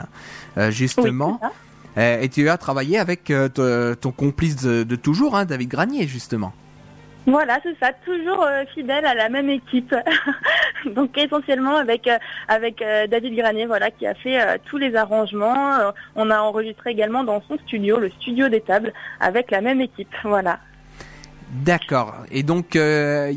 euh, 0.56 0.70
justement 0.70 1.40
Oui, 1.42 2.02
et 2.22 2.28
tu 2.28 2.48
as 2.48 2.58
travaillé 2.58 2.96
avec 3.00 3.24
te- 3.24 3.94
ton 3.94 4.12
complice 4.12 4.54
de, 4.62 4.84
de 4.84 4.94
toujours 4.96 5.34
hein, 5.34 5.46
David 5.46 5.68
Granier 5.68 6.06
justement. 6.06 6.52
Voilà, 7.26 7.58
c'est 7.64 7.76
ça, 7.80 7.90
toujours 8.04 8.44
euh, 8.44 8.62
fidèle 8.72 9.04
à 9.04 9.14
la 9.14 9.28
même 9.28 9.50
équipe. 9.50 9.92
Donc 10.94 11.18
essentiellement 11.18 11.74
avec 11.76 12.06
euh, 12.06 12.18
avec 12.46 12.80
euh, 12.82 13.08
David 13.08 13.34
Granier, 13.34 13.66
voilà, 13.66 13.90
qui 13.90 14.06
a 14.06 14.14
fait 14.14 14.60
tous 14.66 14.78
les 14.78 14.94
arrangements. 14.94 15.92
On 16.14 16.30
a 16.30 16.38
enregistré 16.38 16.90
également 16.90 17.24
dans 17.24 17.42
son 17.48 17.58
studio, 17.66 17.98
le 17.98 18.10
studio 18.10 18.48
des 18.48 18.60
tables, 18.60 18.92
avec 19.18 19.50
la 19.50 19.60
même 19.60 19.80
équipe. 19.80 20.14
Voilà. 20.22 20.60
D'accord. 21.50 22.14
Et 22.30 22.42
donc 22.42 22.76
euh, 22.76 23.32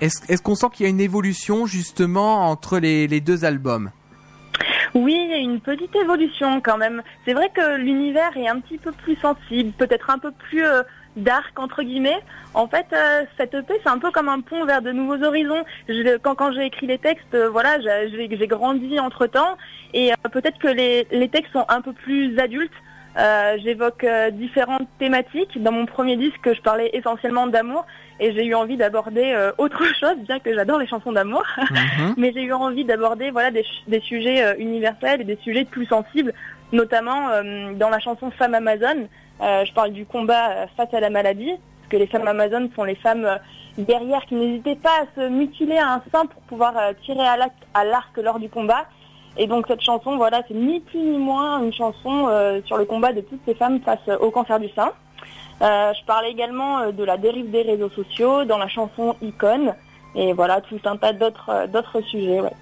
est-ce 0.00 0.20
est-ce 0.32 0.42
qu'on 0.42 0.54
sent 0.54 0.68
qu'il 0.72 0.84
y 0.84 0.86
a 0.86 0.90
une 0.90 1.00
évolution 1.00 1.66
justement 1.66 2.48
entre 2.50 2.78
les, 2.78 3.20
deux 3.20 3.44
albums? 3.44 3.90
Oui, 4.94 5.14
une 5.38 5.60
petite 5.60 5.94
évolution 5.94 6.60
quand 6.60 6.78
même. 6.78 7.02
C'est 7.24 7.32
vrai 7.34 7.50
que 7.54 7.76
l'univers 7.76 8.36
est 8.36 8.48
un 8.48 8.60
petit 8.60 8.78
peu 8.78 8.92
plus 8.92 9.16
sensible, 9.16 9.72
peut-être 9.72 10.10
un 10.10 10.18
peu 10.18 10.32
plus 10.32 10.64
euh, 10.64 10.82
dark 11.16 11.58
entre 11.58 11.82
guillemets. 11.82 12.20
En 12.54 12.66
fait, 12.66 12.86
euh, 12.92 13.24
cette 13.36 13.54
EP 13.54 13.74
c'est 13.82 13.90
un 13.90 13.98
peu 13.98 14.10
comme 14.10 14.28
un 14.28 14.40
pont 14.40 14.64
vers 14.64 14.82
de 14.82 14.90
nouveaux 14.90 15.22
horizons. 15.22 15.64
Quand 16.22 16.52
j'ai 16.52 16.64
écrit 16.66 16.86
les 16.86 16.98
textes, 16.98 17.36
voilà, 17.52 17.78
j'ai- 17.80 18.46
grandi 18.48 18.98
entre 18.98 19.26
temps 19.26 19.56
et 19.94 20.12
peut-être 20.32 20.58
que 20.58 20.68
les 20.68 21.28
textes 21.28 21.52
sont 21.52 21.66
un 21.68 21.82
peu 21.82 21.92
plus 21.92 22.36
adultes. 22.38 22.72
Euh, 23.20 23.58
J'évoque 23.62 24.04
euh, 24.04 24.30
différentes 24.30 24.88
thématiques. 24.98 25.62
Dans 25.62 25.72
mon 25.72 25.84
premier 25.84 26.16
disque, 26.16 26.52
je 26.54 26.60
parlais 26.62 26.90
essentiellement 26.94 27.46
d'amour 27.46 27.84
et 28.18 28.32
j'ai 28.32 28.44
eu 28.46 28.54
envie 28.54 28.76
d'aborder 28.76 29.32
euh, 29.34 29.52
autre 29.58 29.82
chose, 30.00 30.16
bien 30.26 30.38
que 30.38 30.54
j'adore 30.54 30.78
les 30.78 30.86
chansons 30.86 31.12
d'amour 31.12 31.42
Mhm. 31.58 32.14
mais 32.16 32.32
j'ai 32.34 32.42
eu 32.42 32.52
envie 32.52 32.84
d'aborder 32.84 33.30
voilà 33.30 33.50
des, 33.50 33.64
des 33.88 34.00
sujets 34.00 34.56
universels 34.58 35.20
et 35.20 35.24
des 35.24 35.38
sujets 35.42 35.64
plus 35.64 35.86
sensibles, 35.86 36.32
notamment 36.72 37.28
dans 37.74 37.88
la 37.90 37.98
chanson 37.98 38.30
Femme 38.30 38.54
Amazon. 38.54 39.08
je 39.40 39.72
parle 39.72 39.90
du 39.92 40.06
combat 40.06 40.66
face 40.76 40.92
à 40.94 41.00
la 41.00 41.10
maladie, 41.10 41.50
parce 41.50 41.90
que 41.90 41.96
les 41.96 42.06
femmes 42.06 42.26
Amazon 42.26 42.70
sont 42.74 42.84
les 42.84 42.94
femmes 42.94 43.28
guerrières 43.78 44.24
qui 44.26 44.34
n'hésitaient 44.34 44.76
pas 44.76 45.02
à 45.02 45.06
se 45.20 45.28
mutiler 45.28 45.78
à 45.78 45.94
un 45.94 46.02
sein 46.12 46.26
pour 46.26 46.42
pouvoir 46.42 46.74
tirer 47.04 47.26
à 47.26 47.84
l'arc 47.84 48.16
lors 48.16 48.38
du 48.38 48.48
combat. 48.48 48.86
Et 49.36 49.46
donc 49.46 49.66
cette 49.68 49.82
chanson, 49.82 50.16
voilà, 50.16 50.42
c'est 50.48 50.54
ni 50.54 50.80
plus 50.80 50.98
ni 50.98 51.18
moins 51.18 51.62
une 51.62 51.72
chanson 51.72 52.26
euh, 52.28 52.60
sur 52.64 52.76
le 52.76 52.84
combat 52.84 53.12
de 53.12 53.20
toutes 53.20 53.40
ces 53.46 53.54
femmes 53.54 53.80
face 53.80 54.00
au 54.20 54.30
cancer 54.30 54.58
du 54.58 54.68
sein. 54.70 54.92
Euh, 55.62 55.92
je 55.92 56.04
parlais 56.06 56.30
également 56.30 56.78
euh, 56.78 56.92
de 56.92 57.04
la 57.04 57.18
dérive 57.18 57.50
des 57.50 57.62
réseaux 57.62 57.90
sociaux 57.90 58.44
dans 58.44 58.56
la 58.56 58.68
chanson 58.68 59.14
Icône. 59.20 59.74
Et 60.14 60.32
voilà, 60.32 60.60
tout 60.62 60.80
un 60.84 60.96
tas 60.96 61.12
d'autres 61.12 61.50
euh, 61.50 61.66
d'autres 61.66 62.00
sujets. 62.00 62.40
Ouais. 62.40 62.52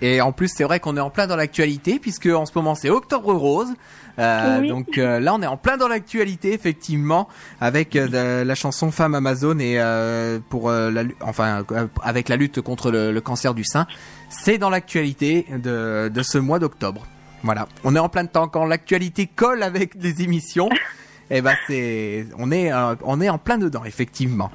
Et 0.00 0.20
en 0.20 0.32
plus, 0.32 0.48
c'est 0.48 0.64
vrai 0.64 0.80
qu'on 0.80 0.96
est 0.96 1.00
en 1.00 1.10
plein 1.10 1.26
dans 1.26 1.36
l'actualité 1.36 1.98
puisque 1.98 2.26
en 2.26 2.46
ce 2.46 2.52
moment 2.54 2.74
c'est 2.74 2.90
Octobre 2.90 3.34
Rose. 3.34 3.74
Euh, 4.18 4.60
Oui. 4.60 4.68
Donc 4.68 4.98
euh, 4.98 5.20
là, 5.20 5.34
on 5.34 5.42
est 5.42 5.46
en 5.46 5.56
plein 5.56 5.76
dans 5.76 5.88
l'actualité 5.88 6.52
effectivement 6.52 7.28
avec 7.60 7.96
euh, 7.96 8.44
la, 8.44 8.54
chanson 8.54 8.90
Femme 8.90 9.14
Amazon 9.14 9.58
et 9.58 9.78
euh, 9.78 10.38
pour 10.48 10.70
euh, 10.70 10.90
la, 10.90 11.02
enfin 11.20 11.64
euh, 11.72 11.86
avec 12.02 12.28
la 12.28 12.36
lutte 12.36 12.60
contre 12.60 12.90
le, 12.90 13.12
le 13.12 13.20
cancer 13.20 13.54
du 13.54 13.64
sein. 13.64 13.86
C'est 14.28 14.58
dans 14.58 14.70
l'actualité 14.70 15.46
de, 15.50 16.08
de 16.12 16.22
ce 16.22 16.38
mois 16.38 16.58
d'octobre. 16.58 17.06
Voilà, 17.42 17.68
on 17.84 17.94
est 17.94 17.98
en 17.98 18.08
plein 18.08 18.26
temps 18.26 18.48
quand 18.48 18.64
l'actualité 18.64 19.26
colle 19.26 19.62
avec 19.62 19.98
des 19.98 20.22
émissions. 20.22 20.70
Et 21.30 21.42
ben 21.42 21.54
c'est, 21.66 22.26
on 22.38 22.52
est, 22.52 22.72
euh, 22.72 22.94
on 23.02 23.20
est 23.20 23.28
en 23.28 23.38
plein 23.38 23.58
dedans 23.58 23.84
effectivement. 23.84 24.50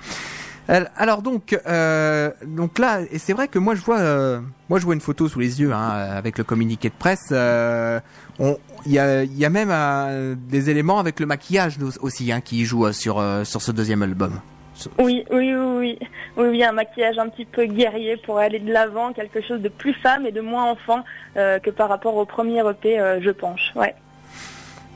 Euh, 0.71 0.85
Alors 0.95 1.21
donc, 1.21 1.57
euh, 1.67 2.31
donc 2.45 2.79
là, 2.79 3.01
et 3.11 3.17
c'est 3.17 3.33
vrai 3.33 3.47
que 3.47 3.59
moi 3.59 3.75
je 3.75 3.81
vois, 3.81 3.99
euh, 3.99 4.39
moi 4.69 4.79
je 4.79 4.85
vois 4.85 4.93
une 4.93 5.01
photo 5.01 5.27
sous 5.27 5.39
les 5.39 5.59
yeux 5.59 5.73
hein, 5.73 5.89
avec 5.89 6.37
le 6.37 6.43
communiqué 6.43 6.89
de 6.89 6.93
presse. 6.97 7.33
Il 8.85 8.91
y, 8.91 8.97
a, 8.97 9.23
y 9.23 9.45
a 9.45 9.49
même 9.49 10.37
des 10.49 10.69
éléments 10.69 10.99
avec 10.99 11.19
le 11.19 11.25
maquillage 11.25 11.77
aussi 12.01 12.31
hein, 12.31 12.41
qui 12.41 12.63
euh, 12.63 12.91
sur 12.91 13.23
sur 13.45 13.61
ce 13.61 13.71
deuxième 13.71 14.01
album. 14.01 14.39
Oui, 14.97 15.25
oui, 15.29 15.53
oui, 15.53 15.99
oui, 16.37 16.47
oui, 16.47 16.63
un 16.63 16.71
maquillage 16.71 17.19
un 17.19 17.29
petit 17.29 17.45
peu 17.45 17.65
guerrier 17.65 18.17
pour 18.17 18.39
aller 18.39 18.57
de 18.57 18.71
l'avant, 18.71 19.13
quelque 19.13 19.41
chose 19.41 19.61
de 19.61 19.69
plus 19.69 19.93
femme 19.93 20.25
et 20.25 20.31
de 20.31 20.41
moins 20.41 20.71
enfant 20.71 21.03
que 21.35 21.69
par 21.69 21.89
rapport 21.89 22.15
au 22.15 22.25
premier 22.25 22.67
EP, 22.67 22.97
je 23.21 23.29
penche. 23.29 23.71
Ouais. 23.75 23.93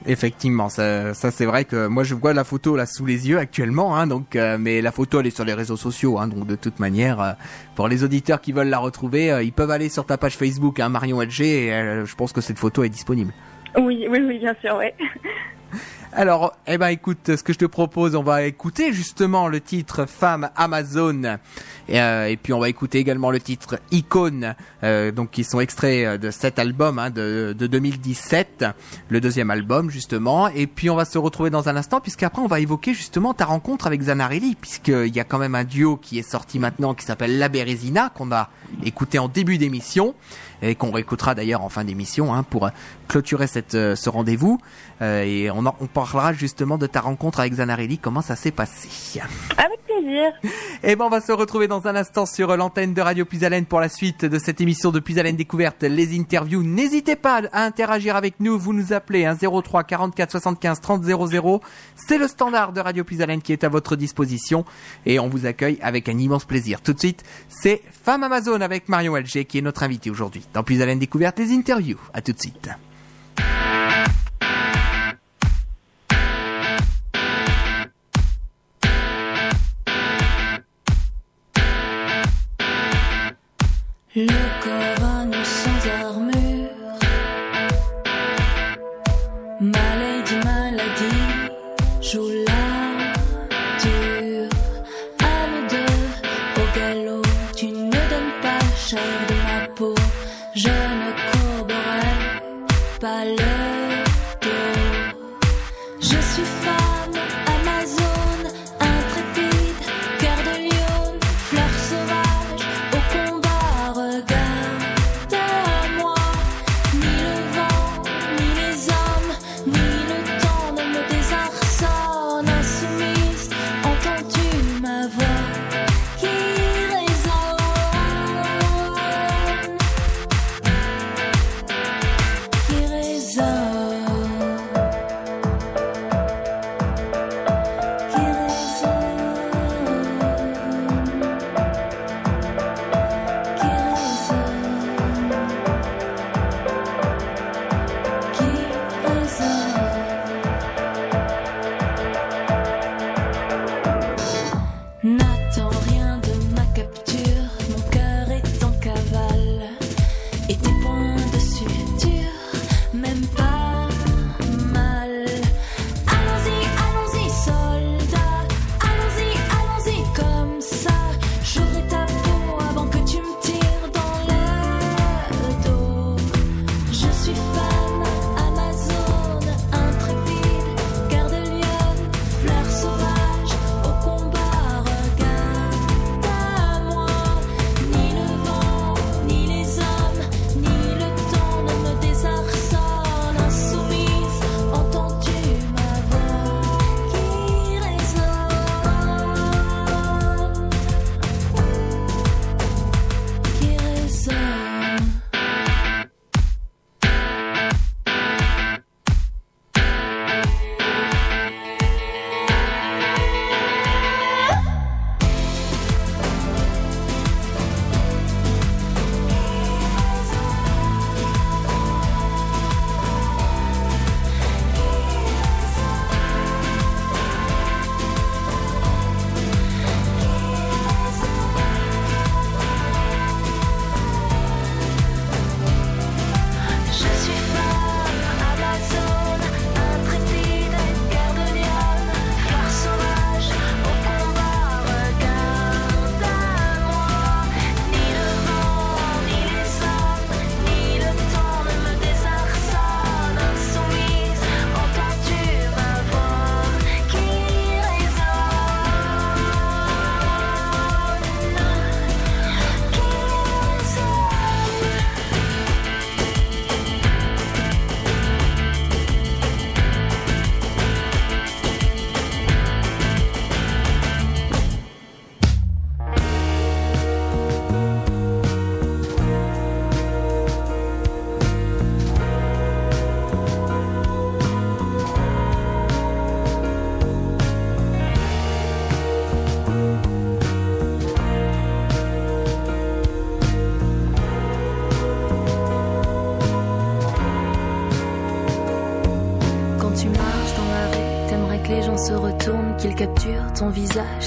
Effectivement, 0.07 0.69
ça, 0.69 1.15
c'est 1.15 1.45
vrai 1.45 1.65
que 1.65 1.87
moi 1.87 2.03
je 2.03 2.13
vois 2.13 2.33
la 2.33 2.43
photo 2.43 2.75
là 2.75 2.85
sous 2.85 3.07
les 3.07 3.27
yeux 3.27 3.39
actuellement, 3.39 3.97
hein, 3.97 4.05
donc 4.05 4.35
euh, 4.35 4.55
mais 4.59 4.81
la 4.81 4.91
photo 4.91 5.19
elle 5.19 5.25
est 5.25 5.35
sur 5.35 5.45
les 5.45 5.55
réseaux 5.55 5.77
sociaux, 5.77 6.19
hein, 6.19 6.27
donc 6.27 6.45
de 6.45 6.55
toute 6.55 6.79
manière, 6.79 7.19
euh, 7.19 7.31
pour 7.73 7.87
les 7.87 8.03
auditeurs 8.03 8.39
qui 8.39 8.51
veulent 8.51 8.69
la 8.69 8.77
retrouver, 8.77 9.31
euh, 9.31 9.41
ils 9.41 9.51
peuvent 9.51 9.71
aller 9.71 9.89
sur 9.89 10.05
ta 10.05 10.19
page 10.19 10.37
Facebook, 10.37 10.79
hein, 10.79 10.89
Marion 10.89 11.21
LG, 11.21 11.41
et 11.41 12.05
je 12.05 12.15
pense 12.15 12.33
que 12.33 12.41
cette 12.41 12.59
photo 12.59 12.83
est 12.83 12.89
disponible. 12.89 13.33
Oui, 13.77 14.07
oui, 14.09 14.19
oui, 14.25 14.39
bien 14.39 14.55
sûr, 14.61 14.75
ouais. 14.77 14.93
Alors, 16.17 16.55
eh 16.65 16.77
ben 16.77 16.87
écoute, 16.87 17.35
ce 17.35 17.43
que 17.43 17.51
je 17.51 17.57
te 17.57 17.65
propose, 17.65 18.15
on 18.15 18.23
va 18.23 18.43
écouter 18.43 18.93
justement 18.93 19.49
le 19.49 19.59
titre 19.59 20.05
Femme 20.05 20.49
Amazon, 20.55 21.39
et, 21.89 21.99
euh, 21.99 22.29
et 22.29 22.37
puis 22.37 22.53
on 22.53 22.59
va 22.59 22.69
écouter 22.69 22.99
également 22.99 23.31
le 23.31 23.41
titre 23.41 23.81
Icône, 23.91 24.55
euh, 24.83 25.11
donc 25.11 25.31
qui 25.31 25.43
sont 25.43 25.59
extraits 25.59 26.05
euh, 26.05 26.17
de 26.17 26.31
cet 26.31 26.57
album 26.57 26.99
hein, 26.99 27.09
de, 27.09 27.53
de 27.57 27.67
2017, 27.67 28.63
le 29.09 29.19
deuxième 29.19 29.51
album 29.51 29.89
justement, 29.89 30.47
et 30.47 30.67
puis 30.67 30.89
on 30.89 30.95
va 30.95 31.03
se 31.03 31.17
retrouver 31.17 31.49
dans 31.49 31.67
un 31.67 31.75
instant, 31.75 31.99
puisqu'après 31.99 32.41
on 32.41 32.47
va 32.47 32.61
évoquer 32.61 32.93
justement 32.93 33.33
ta 33.33 33.43
rencontre 33.43 33.85
avec 33.85 34.01
Zanarelli, 34.03 34.55
puisqu'il 34.55 35.13
y 35.13 35.19
a 35.19 35.25
quand 35.25 35.39
même 35.39 35.55
un 35.55 35.65
duo 35.65 35.97
qui 35.97 36.17
est 36.17 36.29
sorti 36.29 36.59
maintenant 36.59 36.93
qui 36.93 37.03
s'appelle 37.03 37.37
La 37.37 37.49
Bérésina, 37.49 38.09
qu'on 38.15 38.31
a 38.31 38.49
écouté 38.85 39.19
en 39.19 39.27
début 39.27 39.57
d'émission, 39.57 40.15
et 40.61 40.75
qu'on 40.75 40.91
réécoutera 40.91 41.35
d'ailleurs 41.35 41.61
en 41.63 41.69
fin 41.69 41.83
d'émission 41.83 42.33
hein, 42.33 42.43
pour 42.43 42.65
euh, 42.65 42.69
clôturer 43.07 43.47
cette, 43.47 43.75
euh, 43.75 43.95
ce 43.95 44.09
rendez-vous. 44.09 44.59
Euh, 45.01 45.23
et 45.23 45.51
on, 45.51 45.65
en- 45.65 45.75
on 45.79 45.87
parlera 45.87 46.33
justement 46.33 46.77
de 46.77 46.87
ta 46.87 47.01
rencontre 47.01 47.39
avec 47.39 47.53
Zanarelli, 47.53 47.97
comment 47.97 48.21
ça 48.21 48.35
s'est 48.35 48.51
passé. 48.51 49.21
Avec 49.57 49.83
plaisir. 49.85 50.31
Et 50.83 50.95
ben 50.95 51.05
on 51.05 51.09
va 51.09 51.19
se 51.21 51.31
retrouver 51.31 51.67
dans 51.67 51.87
un 51.87 51.95
instant 51.95 52.25
sur 52.25 52.51
euh, 52.51 52.57
l'antenne 52.57 52.93
de 52.93 53.01
Radio 53.01 53.25
Puisalène 53.25 53.65
pour 53.65 53.79
la 53.79 53.89
suite 53.89 54.23
de 54.25 54.37
cette 54.39 54.61
émission 54.61 54.91
de 54.91 54.99
Puisalène 54.99 55.35
Découverte, 55.35 55.83
les 55.83 56.17
interviews. 56.17 56.61
N'hésitez 56.63 57.15
pas 57.15 57.41
à 57.51 57.63
interagir 57.63 58.15
avec 58.15 58.35
nous, 58.39 58.57
vous 58.59 58.73
nous 58.73 58.93
appelez 58.93 59.25
hein, 59.25 59.35
03 59.35 59.83
44 59.83 60.31
75 60.31 60.81
30 60.81 61.03
00. 61.03 61.61
C'est 61.95 62.17
le 62.17 62.27
standard 62.27 62.71
de 62.73 62.81
Radio 62.81 63.03
Puisalène 63.03 63.41
qui 63.41 63.51
est 63.53 63.63
à 63.63 63.69
votre 63.69 63.95
disposition 63.95 64.63
et 65.05 65.19
on 65.19 65.27
vous 65.27 65.45
accueille 65.45 65.79
avec 65.81 66.07
un 66.09 66.17
immense 66.17 66.45
plaisir. 66.45 66.81
Tout 66.81 66.93
de 66.93 66.99
suite, 66.99 67.23
c'est 67.49 67.81
Femme 68.03 68.23
Amazon 68.23 68.61
avec 68.61 68.89
Marion 68.89 69.15
LG 69.15 69.45
qui 69.45 69.57
est 69.57 69.61
notre 69.61 69.83
invité 69.83 70.09
aujourd'hui 70.11 70.45
dans 70.55 70.63
Puisalène 70.63 70.99
Découverte, 70.99 71.37
les 71.37 71.51
interviews. 71.51 71.99
À 72.13 72.21
tout 72.21 72.31
de 72.31 72.39
suite. 72.39 72.69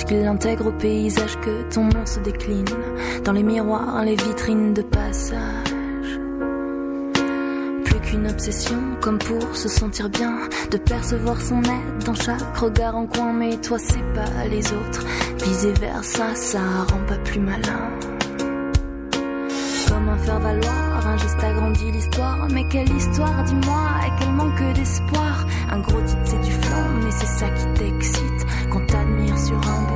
Qu'il 0.04 0.22
l'intègre 0.22 0.66
au 0.68 0.72
paysage, 0.72 1.38
que 1.40 1.62
ton 1.72 1.84
nom 1.84 2.04
se 2.04 2.20
décline 2.20 2.64
dans 3.24 3.32
les 3.32 3.42
miroirs, 3.42 4.02
les 4.04 4.16
vitrines 4.16 4.74
de 4.74 4.82
passage. 4.82 6.18
Plus 7.84 8.00
qu'une 8.00 8.28
obsession, 8.28 8.78
comme 9.00 9.18
pour 9.18 9.56
se 9.56 9.68
sentir 9.68 10.08
bien, 10.08 10.38
de 10.70 10.76
percevoir 10.78 11.40
son 11.40 11.62
aide 11.62 12.04
dans 12.04 12.14
chaque 12.14 12.56
regard 12.56 12.96
en 12.96 13.06
coin, 13.06 13.32
mais 13.32 13.56
toi 13.56 13.78
c'est 13.78 14.12
pas 14.14 14.46
les 14.50 14.66
autres. 14.72 15.04
Viser 15.44 15.72
vers 15.80 16.04
ça, 16.04 16.34
ça 16.34 16.60
rend 16.90 17.04
pas 17.06 17.18
plus 17.24 17.40
malin. 17.40 17.90
Comme 19.88 20.08
un 20.10 20.18
faire 20.18 20.38
valoir, 20.38 21.06
un 21.06 21.16
geste 21.16 21.42
agrandit 21.42 21.90
l'histoire? 21.90 22.46
Mais 22.52 22.62
quelle 22.68 22.94
histoire, 22.94 23.42
dis-moi, 23.44 23.86
et 24.06 24.10
quel 24.18 24.32
manque 24.32 24.74
d'espoir? 24.74 25.46
Un 25.70 25.80
gros 25.80 26.00
titre, 26.02 26.20
c'est 26.24 26.40
du 26.40 26.52
flanc, 26.52 26.84
mais 27.02 27.10
c'est 27.10 27.26
ça 27.26 27.48
qui 27.48 27.64
t'excite 27.80 28.46
quand 28.70 28.86
t'admires 28.86 29.38
sur 29.38 29.56
un 29.56 29.87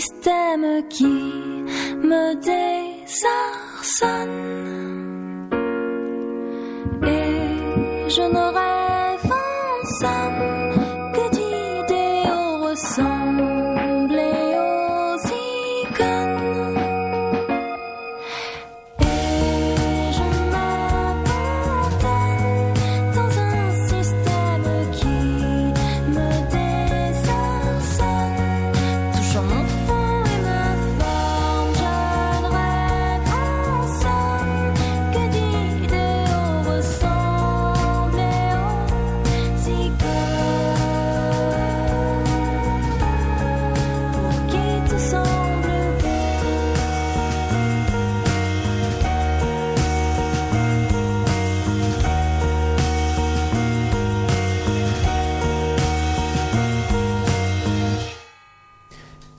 système 0.00 0.86
qui 0.88 1.04
me 1.04 2.34
désarçonne. 2.34 2.67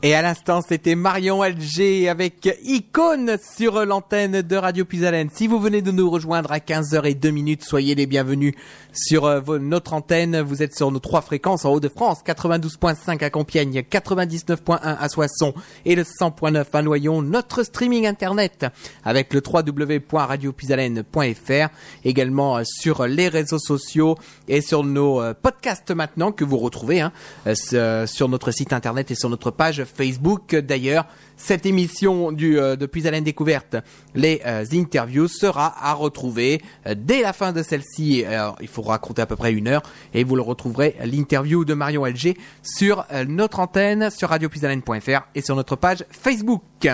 Et 0.10 0.16
à 0.16 0.24
l'instant, 0.24 0.62
c'était 0.68 0.96
Marion 0.96 1.44
Alger 1.44 2.10
avec 2.10 2.50
Icône 2.64 3.38
sur 3.56 3.86
l'antenne 3.86 4.42
de 4.42 4.56
Radio 4.56 4.84
Puisalène. 4.84 5.30
Si 5.32 5.46
vous 5.46 5.60
venez 5.60 5.84
de 5.84 5.92
nous 5.92 6.10
rejoindre 6.10 6.52
à 6.52 6.58
15h02 6.58 7.30
minutes, 7.30 7.64
soyez 7.64 7.94
les 7.94 8.08
bienvenus 8.08 8.56
sur 8.92 9.26
euh, 9.26 9.60
notre 9.60 9.94
antenne. 9.94 10.42
Vous 10.42 10.64
êtes 10.64 10.76
sur 10.76 10.90
nos 10.90 10.98
trois 10.98 11.22
fréquences 11.22 11.64
en 11.64 11.74
Haut-de-France, 11.74 12.22
92.5 12.26 13.24
à 13.24 13.30
Compiègne, 13.30 13.82
99.1 13.82 14.80
à 14.82 15.10
Soissons 15.10 15.54
et 15.86 15.94
le 15.94 16.02
100.9 16.02 16.66
à 16.74 16.82
Noyon. 16.82 17.22
Notre 17.22 17.62
streaming 17.62 18.08
internet 18.08 18.66
avec 19.06 19.32
le 19.32 19.44
www.radiopuisalène.fr. 19.46 21.70
Également 22.04 22.58
euh, 22.58 22.64
sur 22.66 23.06
les 23.06 23.28
réseaux 23.28 23.60
sociaux 23.60 24.18
et 24.48 24.62
sur 24.62 24.84
nos 24.84 25.22
euh, 25.22 25.36
podcasts 25.40 25.92
maintenant 25.92 26.32
que 26.32 26.44
vous 26.44 26.58
retrouvez 26.58 27.02
hein, 27.02 27.12
sur 28.08 28.28
notre 28.28 28.50
site 28.50 28.74
internet 28.74 29.12
et 29.12 29.16
sur 29.16 29.30
notre 29.30 29.52
page 29.52 29.84
Facebook. 29.84 29.99
D'ailleurs, 30.62 31.06
cette 31.38 31.66
émission 31.66 32.32
du, 32.32 32.60
euh, 32.60 32.76
de 32.76 32.86
Puisalène 32.86 33.24
Découverte, 33.24 33.78
les 34.14 34.42
euh, 34.46 34.66
interviews, 34.74 35.28
sera 35.28 35.74
à 35.80 35.94
retrouver 35.94 36.62
euh, 36.86 36.96
dès 36.98 37.22
la 37.22 37.34
fin 37.34 37.54
de 37.54 37.64
celle-ci. 37.64 38.26
Il 38.62 38.68
faut 38.68 38.82
raconter 38.82 39.22
à 39.22 39.26
peu 39.26 39.36
près 39.36 39.54
une 39.54 39.68
heure 39.68 39.84
et 40.14 40.24
vous 40.24 40.36
le 40.36 40.42
retrouverez, 40.42 40.96
l'interview 41.04 41.66
de 41.66 41.74
Marion 41.74 42.06
LG, 42.06 42.36
sur 42.62 43.06
euh, 43.12 43.26
notre 43.28 43.60
antenne, 43.60 44.10
sur 44.10 44.30
radiopuisalène.fr 44.30 45.28
et 45.36 45.42
sur 45.42 45.56
notre 45.56 45.76
page 45.76 46.06
Facebook. 46.12 46.88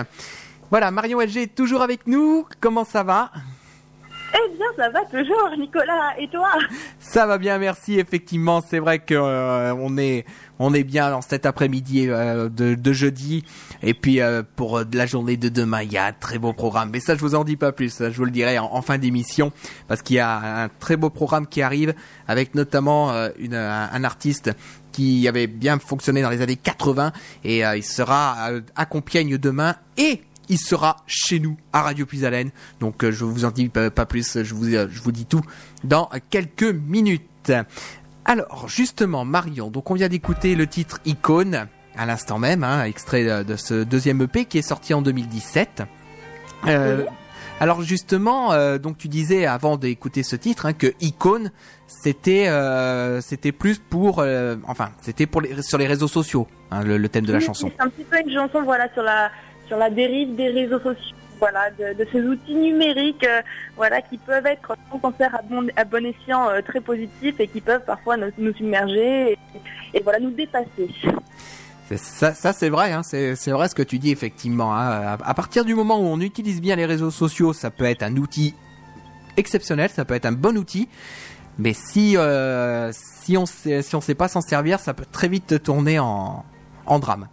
Voilà, 0.70 0.90
Marion 0.90 1.20
LG 1.20 1.54
toujours 1.54 1.82
avec 1.82 2.06
nous. 2.06 2.46
Comment 2.60 2.84
ça 2.84 3.02
va? 3.02 3.30
Eh 4.34 4.56
bien, 4.56 4.66
ça 4.76 4.90
va 4.90 5.04
toujours, 5.04 5.50
Nicolas. 5.58 6.18
Et 6.18 6.28
toi 6.28 6.50
Ça 6.98 7.26
va 7.26 7.38
bien, 7.38 7.58
merci. 7.58 7.98
Effectivement, 7.98 8.62
c'est 8.66 8.78
vrai 8.78 8.98
que 8.98 9.14
euh, 9.14 9.74
on 9.74 9.96
est 9.96 10.24
on 10.58 10.72
est 10.74 10.84
bien 10.84 11.10
dans 11.10 11.20
cet 11.20 11.46
après-midi 11.46 12.06
euh, 12.08 12.48
de, 12.48 12.74
de 12.74 12.92
jeudi. 12.92 13.44
Et 13.82 13.94
puis 13.94 14.20
euh, 14.20 14.42
pour 14.56 14.78
euh, 14.78 14.84
la 14.92 15.06
journée 15.06 15.36
de 15.36 15.48
demain, 15.48 15.82
il 15.82 15.92
y 15.92 15.98
a 15.98 16.06
un 16.06 16.12
très 16.12 16.38
beau 16.38 16.52
programme. 16.52 16.90
Mais 16.92 17.00
ça, 17.00 17.14
je 17.14 17.20
vous 17.20 17.34
en 17.34 17.44
dis 17.44 17.56
pas 17.56 17.72
plus. 17.72 17.98
Je 17.98 18.16
vous 18.16 18.24
le 18.24 18.30
dirai 18.30 18.58
en, 18.58 18.82
fin 18.82 18.98
d'émission 18.98 19.52
parce 19.88 20.02
qu'il 20.02 20.16
y 20.16 20.20
a 20.20 20.64
un 20.64 20.68
très 20.68 20.96
beau 20.96 21.10
programme 21.10 21.46
qui 21.46 21.62
arrive 21.62 21.94
avec 22.28 22.54
notamment 22.54 23.10
euh, 23.12 23.28
une, 23.38 23.54
un, 23.54 24.04
artiste 24.04 24.52
qui 24.92 25.26
avait 25.28 25.46
bien 25.46 25.78
fonctionné 25.78 26.22
dans 26.22 26.30
les 26.30 26.40
années 26.40 26.56
80 26.56 27.12
et 27.44 27.66
euh, 27.66 27.76
il 27.76 27.82
sera 27.82 28.50
à 28.76 28.86
Compiègne 28.86 29.36
demain 29.38 29.74
et 29.96 30.22
il 30.48 30.58
sera 30.58 30.96
chez 31.06 31.40
nous 31.40 31.56
à 31.72 31.82
Radio 31.82 32.06
Puisalène. 32.06 32.50
Donc 32.80 33.04
euh, 33.04 33.12
je 33.12 33.24
vous 33.24 33.44
en 33.44 33.50
dis 33.50 33.68
pas, 33.68 33.90
plus, 33.90 34.42
je 34.42 34.54
vous, 34.54 34.74
euh, 34.74 34.88
je 34.90 35.00
vous 35.00 35.12
dis 35.12 35.26
tout 35.26 35.42
dans 35.84 36.10
quelques 36.30 36.62
minutes. 36.64 37.52
Alors, 38.24 38.68
justement, 38.68 39.24
Marion, 39.24 39.70
donc 39.70 39.90
on 39.90 39.94
vient 39.94 40.08
d'écouter 40.08 40.56
le 40.56 40.66
titre 40.66 41.00
Icône, 41.04 41.68
à 41.96 42.06
l'instant 42.06 42.38
même, 42.38 42.64
hein, 42.64 42.84
extrait 42.84 43.44
de, 43.44 43.56
ce 43.56 43.84
deuxième 43.84 44.20
EP 44.22 44.46
qui 44.46 44.58
est 44.58 44.62
sorti 44.62 44.94
en 44.94 45.02
2017. 45.02 45.84
Euh, 46.66 47.04
alors 47.58 47.80
justement, 47.80 48.52
euh, 48.52 48.76
donc 48.76 48.98
tu 48.98 49.08
disais 49.08 49.46
avant 49.46 49.78
d'écouter 49.78 50.22
ce 50.22 50.36
titre 50.36 50.66
hein, 50.66 50.74
que 50.74 50.92
Icône, 51.00 51.50
c'était 51.86 52.48
euh, 52.48 53.22
c'était 53.22 53.52
plus 53.52 53.78
pour, 53.78 54.18
euh, 54.18 54.56
enfin, 54.66 54.90
c'était 55.00 55.24
pour 55.24 55.40
les, 55.40 55.62
sur 55.62 55.78
les 55.78 55.86
réseaux 55.86 56.08
sociaux, 56.08 56.46
hein, 56.70 56.82
le, 56.84 56.98
le 56.98 57.08
thème 57.08 57.24
de 57.24 57.32
la 57.32 57.38
Oui, 57.38 57.44
chanson. 57.44 57.70
C'est 57.74 57.82
un 57.82 57.88
petit 57.88 58.04
peu 58.04 58.20
une 58.20 58.32
chanson 58.32 58.62
voilà, 58.62 58.92
sur, 58.92 59.02
la, 59.02 59.30
sur 59.66 59.76
la 59.76 59.90
dérive 59.90 60.34
des 60.36 60.48
réseaux 60.48 60.80
sociaux. 60.80 61.16
Voilà, 61.38 61.70
de, 61.70 62.06
ces 62.12 62.22
outils 62.22 62.54
numériques 62.54 63.26
euh, 63.26 63.42
voilà, 63.76 64.00
qui 64.00 64.16
peuvent 64.16 64.46
être, 64.46 64.74
sans 64.90 65.00
s'en 65.00 65.12
faire 65.12 65.34
à 65.34 65.42
bon, 65.42 65.66
à 65.76 65.84
bon 65.84 66.06
escient, 66.06 66.48
euh, 66.48 66.62
très 66.62 66.80
positifs 66.80 67.38
et 67.38 67.46
qui 67.46 67.60
peuvent 67.60 67.84
parfois 67.84 68.16
nous, 68.16 68.54
submerger 68.54 69.36
et, 69.92 70.00
voilà, 70.02 70.18
nous 70.18 70.30
dépasser. 70.30 70.88
Ça, 71.94 72.32
c'est 72.32 72.70
vrai, 72.70 72.92
hein, 72.92 73.02
c'est 73.02 73.50
vrai 73.50 73.68
ce 73.68 73.74
que 73.74 73.82
tu 73.82 73.98
dis 73.98 74.10
effectivement. 74.10 74.74
hein. 74.74 75.18
À, 75.22 75.34
partir 75.34 75.64
du 75.66 75.74
moment 75.74 76.00
où 76.00 76.04
on 76.04 76.20
utilise 76.20 76.60
bien 76.62 76.74
les 76.74 76.86
réseaux 76.86 77.10
sociaux, 77.10 77.52
ça 77.52 77.70
peut 77.70 77.84
être 77.84 78.02
un 78.02 78.16
outil 78.16 78.54
exceptionnel, 79.36 79.90
ça 79.90 80.06
peut 80.06 80.14
être 80.14 80.26
un 80.26 80.32
bon 80.32 80.56
outil. 80.56 80.88
Mais 81.58 81.74
si 81.74 82.16
euh, 82.16 82.90
si 82.92 83.36
on 83.36 83.46
si 83.46 83.94
on 83.94 84.00
sait 84.00 84.14
pas 84.14 84.28
s'en 84.28 84.40
servir, 84.40 84.80
ça 84.80 84.94
peut 84.94 85.06
très 85.10 85.28
vite 85.28 85.62
tourner 85.62 85.98
en 85.98 86.44
en 86.86 86.98
drame. 86.98 87.28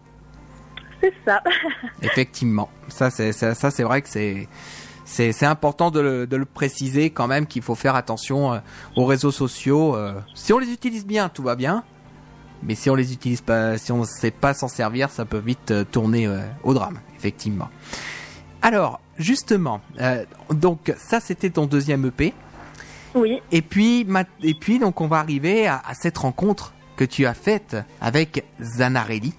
C'est 1.04 1.14
ça. 1.26 1.44
Effectivement, 2.02 2.70
ça 2.88 3.10
c'est 3.10 3.34
ça, 3.34 3.54
ça, 3.56 3.72
c'est 3.72 3.84
vrai 3.84 4.02
que 4.02 4.08
c'est 4.08 5.46
important 5.46 5.92
de 5.92 6.00
le, 6.00 6.28
de 6.28 6.38
le 6.38 6.46
préciser 6.46 7.10
quand 7.10 7.28
même 7.28 7.46
qu'il 7.46 7.62
faut 7.62 7.76
faire 7.76 7.96
attention 7.96 8.54
euh, 8.54 8.60
aux 8.96 9.06
réseaux 9.06 9.32
sociaux. 9.32 9.96
euh. 9.98 10.14
si 10.34 10.54
on 10.54 10.60
les 10.60 10.72
utilise 10.72 11.06
bien, 11.06 11.28
tout 11.28 11.44
va 11.44 11.56
bien. 11.56 11.84
Mais 12.66 12.76
si 12.76 12.90
on 12.90 12.96
les 12.96 13.12
utilise 13.12 13.42
pas, 13.42 13.78
si 13.78 13.92
on 13.92 14.00
ne 14.00 14.06
sait 14.06 14.32
pas 14.32 14.54
s'en 14.54 14.70
servir, 14.70 15.10
ça 15.10 15.26
peut 15.26 15.40
vite 15.40 15.72
euh, 15.72 15.84
tourner 15.84 16.30
au 16.64 16.74
drame, 16.74 17.00
effectivement. 17.18 17.68
Alors, 18.62 19.02
justement, 19.18 19.82
euh, 20.00 20.24
donc 20.50 20.94
ça 20.98 21.20
c'était 21.20 21.50
ton 21.50 21.66
deuxième 21.66 22.06
EP. 22.06 22.34
Oui, 23.14 23.42
Et 23.52 23.62
puis, 23.62 24.08
et 24.42 24.54
puis 24.54 24.80
donc 24.80 25.02
on 25.02 25.08
va 25.08 25.18
arriver 25.20 25.68
à, 25.68 25.82
à 25.86 25.94
cette 25.96 26.18
rencontre 26.18 26.74
que 26.96 27.04
tu 27.04 27.26
as 27.26 27.34
faite 27.34 27.76
avec 28.00 28.46
Zanarelli. 28.62 29.34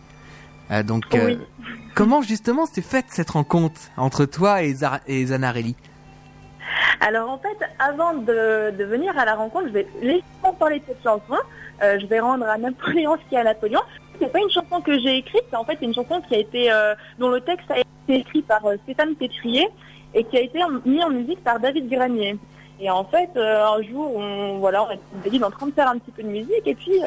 Euh, 0.75 0.83
donc, 0.83 1.05
euh, 1.15 1.27
Oui. 1.27 1.39
comment 1.95 2.23
justement 2.23 2.67
s'est 2.67 2.83
faite 2.83 3.07
cette 3.09 3.31
rencontre 3.31 3.81
entre 3.97 4.25
toi 4.25 4.63
et, 4.63 4.73
Zara- 4.75 5.01
et 5.07 5.27
Zanarelli 5.27 5.77
Alors 7.01 7.31
en 7.31 7.39
fait, 7.39 7.57
avant 7.79 8.15
de, 8.15 8.71
de 8.77 8.85
venir 8.85 9.17
à 9.19 9.25
la 9.25 9.35
rencontre, 9.35 9.69
je 9.69 9.73
vais 9.73 9.87
laisser 10.03 10.25
parler 10.59 10.81
de 10.81 10.85
cette 10.89 11.03
chanson. 11.03 11.37
Euh, 11.83 11.99
je 12.01 12.07
vais 12.07 12.21
rendre 12.21 12.47
à 12.47 12.57
Napoléon 12.59 13.17
ce 13.17 13.23
qu'il 13.29 13.33
y 13.33 13.37
a 13.37 13.41
à 13.41 13.45
Napoléon. 13.45 13.81
C'est 14.21 14.31
pas 14.33 14.39
une 14.39 14.51
chanson 14.51 14.81
que 14.81 14.99
j'ai 15.01 15.19
écrite, 15.19 15.43
c'est 15.51 15.57
en 15.57 15.65
fait 15.65 15.79
une 15.83 15.93
chanson 15.95 16.21
qui 16.29 16.35
a 16.37 16.39
été 16.39 16.71
euh, 16.73 16.95
dont 17.19 17.29
le 17.31 17.41
texte 17.41 17.69
a 17.71 17.79
été 17.81 18.21
écrit 18.21 18.43
par 18.43 18.65
euh, 18.65 18.77
Stéphane 18.85 19.15
Pétrier 19.17 19.69
et 20.15 20.23
qui 20.25 20.37
a 20.37 20.41
été 20.41 20.61
mis 20.85 21.03
en 21.03 21.11
musique 21.11 21.43
par 21.43 21.59
David 21.59 21.89
Granier. 21.91 22.37
Et 22.81 22.89
en 22.91 23.05
fait, 23.05 23.31
un 23.37 23.83
jour, 23.83 24.17
on 24.17 24.59
voilà, 24.59 24.85
on 24.85 25.27
était 25.29 25.43
en 25.45 25.51
train 25.51 25.67
de 25.67 25.73
faire 25.73 25.89
un 25.89 25.99
petit 25.99 26.11
peu 26.13 26.23
de 26.23 26.29
musique 26.29 26.67
et 26.67 26.75
puis 26.75 27.01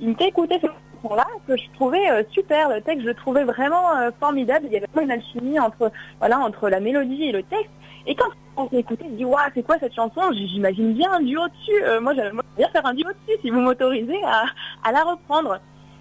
il 0.00 0.08
me 0.10 0.14
fait 0.14 0.28
écouter 0.28 0.58
cette 0.60 0.70
chanson-là 1.02 1.26
que 1.46 1.56
je 1.56 1.64
trouvais 1.74 2.10
euh, 2.10 2.22
super. 2.30 2.68
Le 2.68 2.80
texte, 2.80 3.06
je 3.06 3.12
trouvais 3.12 3.44
vraiment 3.44 3.96
euh, 3.96 4.10
formidable. 4.18 4.66
Il 4.66 4.72
y 4.72 4.76
avait 4.76 4.86
vraiment 4.92 5.06
une 5.06 5.12
alchimie 5.12 5.58
entre 5.58 5.90
voilà 6.18 6.38
entre 6.38 6.68
la 6.68 6.80
mélodie 6.80 7.24
et 7.24 7.32
le 7.32 7.42
texte. 7.42 7.70
Et 8.06 8.14
quand 8.14 8.28
on 8.56 8.68
écouté, 8.76 9.04
je 9.10 9.16
dis 9.16 9.24
waouh, 9.24 9.38
c'est 9.54 9.62
quoi 9.62 9.76
cette 9.78 9.94
chanson? 9.94 10.20
J'imagine 10.32 10.94
bien 10.94 11.12
un 11.12 11.20
duo 11.20 11.46
dessus. 11.48 11.84
Euh, 11.84 12.00
moi, 12.00 12.14
j'aimerais 12.14 12.42
bien 12.56 12.68
faire 12.68 12.86
un 12.86 12.94
duo 12.94 13.08
dessus 13.08 13.38
si 13.42 13.50
vous 13.50 13.60
m'autorisez 13.60 14.22
à, 14.24 14.44
à 14.84 14.92
la 14.92 15.04
reprendre. 15.04 15.60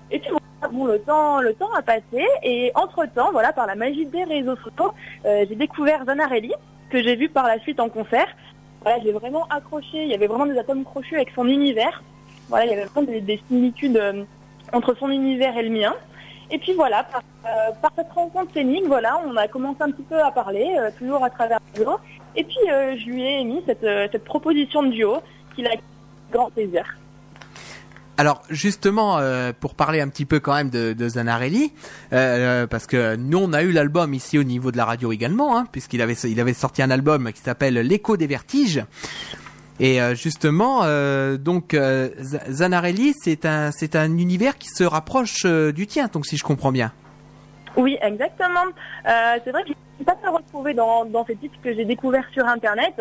Et 0.10 0.20
puis 0.20 0.32
bon, 0.72 0.86
le 0.86 1.00
temps, 1.00 1.42
le 1.42 1.54
temps 1.54 1.74
a 1.74 1.82
passé 1.82 2.26
et 2.44 2.72
entre 2.76 3.06
temps, 3.14 3.32
voilà, 3.32 3.52
par 3.52 3.68
la 3.68 3.76
magie 3.76 4.06
des 4.06 4.24
réseaux 4.24 4.56
sociaux, 4.56 4.94
j'ai 5.26 5.56
découvert 5.56 6.06
Zanarelli 6.06 6.54
que 6.90 7.04
j'ai 7.04 7.18
vu 7.18 7.28
par 7.28 7.46
la 7.46 7.60
suite 7.60 7.82
en 7.82 7.90
concert. 7.90 8.28
Voilà, 8.84 9.04
j'ai 9.04 9.12
vraiment 9.12 9.46
accroché. 9.50 10.04
Il 10.04 10.08
y 10.08 10.14
avait 10.14 10.28
vraiment 10.28 10.46
des 10.46 10.58
atomes 10.58 10.86
crochus 10.86 11.16
avec 11.16 11.32
son 11.36 11.46
univers. 11.46 12.02
Voilà, 12.48 12.66
il 12.66 12.72
y 12.72 12.74
avait 12.74 12.86
vraiment 12.86 13.12
des, 13.12 13.20
des 13.20 13.42
similitudes 13.50 13.98
entre 14.74 14.96
son 14.96 15.10
univers 15.10 15.58
et 15.58 15.64
le 15.64 15.70
mien. 15.70 15.94
Et 16.50 16.60
puis 16.60 16.74
voilà, 16.74 17.04
par, 17.04 17.22
euh, 17.46 17.72
par 17.82 17.92
cette 17.96 18.12
rencontre 18.12 18.54
scénique, 18.54 18.86
voilà, 18.88 19.20
on 19.26 19.36
a 19.36 19.48
commencé 19.48 19.78
un 19.82 19.92
petit 19.92 20.04
peu 20.04 20.22
à 20.22 20.32
parler, 20.32 20.76
euh, 20.80 20.90
toujours 20.98 21.24
à 21.24 21.30
travers 21.30 21.60
le 21.76 21.84
duo. 21.84 21.98
Et 22.36 22.44
puis 22.44 22.72
euh, 22.72 22.96
je 22.98 23.06
lui 23.06 23.24
ai 23.24 23.42
émis 23.42 23.62
cette, 23.66 24.24
proposition 24.24 24.84
de 24.84 24.92
duo 24.92 25.18
qu'il 25.56 25.68
a 25.68 25.72
grand 26.32 26.50
plaisir. 26.52 26.84
Alors 28.20 28.42
justement, 28.50 29.20
pour 29.60 29.76
parler 29.76 30.02
un 30.02 30.10
petit 30.10 30.26
peu 30.26 30.40
quand 30.40 30.56
même 30.56 30.72
de, 30.72 31.08
Zanarelli, 31.08 31.72
parce 32.10 32.88
que 32.88 33.16
nous 33.16 33.38
on 33.38 33.54
a 33.54 33.62
eu 33.62 33.72
l'album 33.72 34.16
ici 34.16 34.40
au 34.40 34.44
niveau 34.44 34.72
de 34.72 34.78
la 34.78 34.86
radio 34.86 35.12
également, 35.12 35.56
hein, 35.56 35.68
puisqu'il 35.72 36.02
avait 36.02 36.16
il 36.16 36.40
avait 36.40 36.54
sorti 36.54 36.82
un 36.82 36.90
album 36.90 37.32
qui 37.32 37.42
s'appelle 37.42 37.76
L'écho 37.76 38.18
des 38.18 38.26
vertiges. 38.26 38.84
Et 39.80 40.02
euh, 40.02 40.16
justement, 40.16 40.82
euh, 40.84 41.38
donc 41.38 41.74
euh, 41.74 42.10
Zanarelli, 42.50 43.14
c'est 43.16 43.46
un 43.46 43.72
c'est 43.72 43.96
un 43.96 44.18
univers 44.18 44.58
qui 44.58 44.70
se 44.70 44.84
rapproche 44.84 45.44
euh, 45.46 45.72
du 45.72 45.86
tien, 45.86 46.08
donc 46.12 46.26
si 46.26 46.36
je 46.38 46.44
comprends 46.44 46.72
bien. 46.72 46.92
Oui, 47.76 47.98
exactement. 48.02 48.66
Euh, 49.08 49.38
c'est 49.44 49.52
vrai 49.52 49.62
que 49.64 49.70
je 49.70 49.74
ne 50.00 50.06
pas 50.06 50.16
très 50.16 50.30
retrouvée 50.32 50.74
dans, 50.74 51.06
dans 51.06 51.24
ces 51.26 51.36
titres 51.36 51.58
que 51.64 51.74
j'ai 51.76 51.86
découverts 51.86 52.28
sur 52.34 52.46
Internet. 52.48 52.96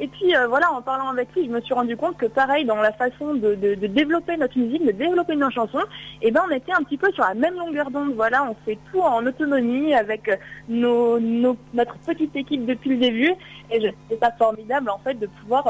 Et 0.00 0.08
puis 0.08 0.32
voilà, 0.48 0.72
en 0.72 0.80
parlant 0.80 1.10
avec 1.10 1.28
lui, 1.36 1.44
je 1.44 1.50
me 1.50 1.60
suis 1.60 1.74
rendu 1.74 1.96
compte 1.98 2.16
que 2.16 2.24
pareil, 2.26 2.64
dans 2.64 2.76
la 2.76 2.92
façon 2.92 3.34
de, 3.34 3.54
de- 3.54 3.74
de 3.74 3.86
développer 3.86 4.38
notre 4.38 4.58
musique, 4.58 4.84
de 4.86 4.90
développer 4.90 5.36
nos 5.36 5.50
chansons, 5.50 5.82
eh 6.22 6.30
ben, 6.30 6.40
on 6.48 6.50
était 6.54 6.72
un 6.72 6.82
petit 6.82 6.96
peu 6.96 7.12
sur 7.12 7.22
la 7.24 7.34
même 7.34 7.54
longueur 7.54 7.90
d'onde. 7.90 8.14
Voilà, 8.16 8.42
on 8.50 8.56
fait 8.64 8.78
tout 8.90 9.00
en 9.00 9.24
autonomie 9.26 9.94
avec 9.94 10.30
nos, 10.66 11.20
nos- 11.20 11.58
notre 11.74 11.94
petite 11.98 12.34
équipe 12.34 12.64
depuis 12.64 12.90
le 12.90 12.96
début. 12.96 13.34
Et 13.70 13.80
je 13.82 13.88
trouve 14.08 14.18
ça 14.18 14.32
formidable 14.38 14.88
en 14.88 14.98
fait 14.98 15.14
de 15.14 15.26
pouvoir 15.26 15.68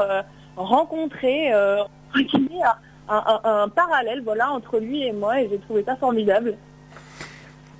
rencontrer 0.55 1.53
euh, 1.53 1.83
un, 3.09 3.69
parallèle 3.69 4.21
voilà, 4.23 4.51
entre 4.51 4.79
lui 4.79 5.03
et 5.03 5.11
moi. 5.13 5.41
Et 5.41 5.49
j'ai 5.49 5.59
trouvé 5.59 5.83
ça 5.83 5.95
formidable. 5.95 6.55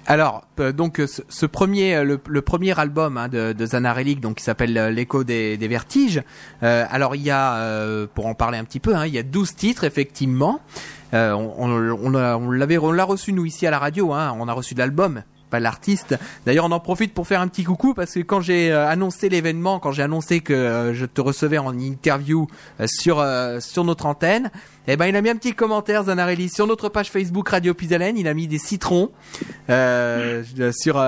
Alors, 0.05 0.43
euh, 0.59 0.74
donc 0.74 1.01
ce, 1.30 1.45
premier, 1.45 1.95
euh, 1.95 2.17
le, 2.28 2.41
premier 2.41 2.78
album 2.78 3.17
hein, 3.17 3.30
de, 3.30 3.53
de 3.53 3.65
Zanarelli, 3.65 4.17
donc 4.17 4.36
qui 4.38 4.43
s'appelle 4.43 4.78
euh, 4.78 4.89
L'écho 4.91 5.24
des, 5.24 5.55
vertiges. 5.55 6.21
euh, 6.61 6.86
alors 6.91 7.15
il 7.15 7.21
y 7.21 7.32
a, 7.32 7.55
euh, 7.55 8.05
pour 8.13 8.26
en 8.26 8.34
parler 8.34 8.57
un 8.57 8.65
petit 8.65 8.82
peu, 8.82 8.95
hein, 8.95 9.05
il 9.05 9.13
y 9.13 9.17
a 9.17 9.24
12 9.24 9.55
titres 9.55 9.86
effectivement. 9.86 10.59
Euh, 11.13 11.32
on 11.32 11.69
on, 11.69 12.13
on 12.15 12.51
l'a- 12.51 13.05
reçu 13.05 13.32
nous 13.32 13.45
ici 13.45 13.65
à 13.65 13.71
la 13.71 13.80
radio. 13.80 14.11
Hein, 14.11 14.36
on 14.39 14.47
a 14.49 14.53
reçu 14.53 14.76
l'album, 14.76 15.24
l'artiste. 15.60 16.18
D'ailleurs, 16.45 16.66
on 16.66 16.72
en 16.72 16.80
profite 16.80 17.14
pour 17.14 17.28
faire 17.28 17.41
un 17.41 17.47
petit 17.47 17.64
coucou 17.64 17.93
parce 17.93 18.14
que 18.14 18.20
quand 18.20 18.41
j'ai 18.41 18.72
euh, 18.72 18.88
annoncé 18.88 19.30
l'événement, 19.30 19.80
quand 19.80 19.91
j'ai 19.91 20.04
annoncé 20.04 20.39
que 20.39 20.54
euh, 20.54 20.93
je 20.93 21.06
te 21.06 21.22
recevais 21.22 21.58
en 21.58 21.78
interview 21.78 22.47
euh, 22.80 22.86
sur 22.88 23.24
sur 23.60 23.84
notre 23.84 24.06
antenne, 24.06 24.51
eh 24.88 24.97
ben 24.97 25.08
il 25.08 25.16
a 25.16 25.22
mis 25.22 25.30
un 25.30 25.36
petit 25.36 25.54
commentaire 25.54 26.04
Zanarelli 26.04 26.49
sur 26.49 26.68
notre 26.68 26.89
page 26.89 27.10
Facebook 27.10 27.49
Radio 27.49 27.74
Pisalène. 27.74 28.18
Il 28.18 28.28
a 28.28 28.34
mis 28.34 28.47
des 28.47 28.58
citrons 28.58 29.12
sur 29.68 31.06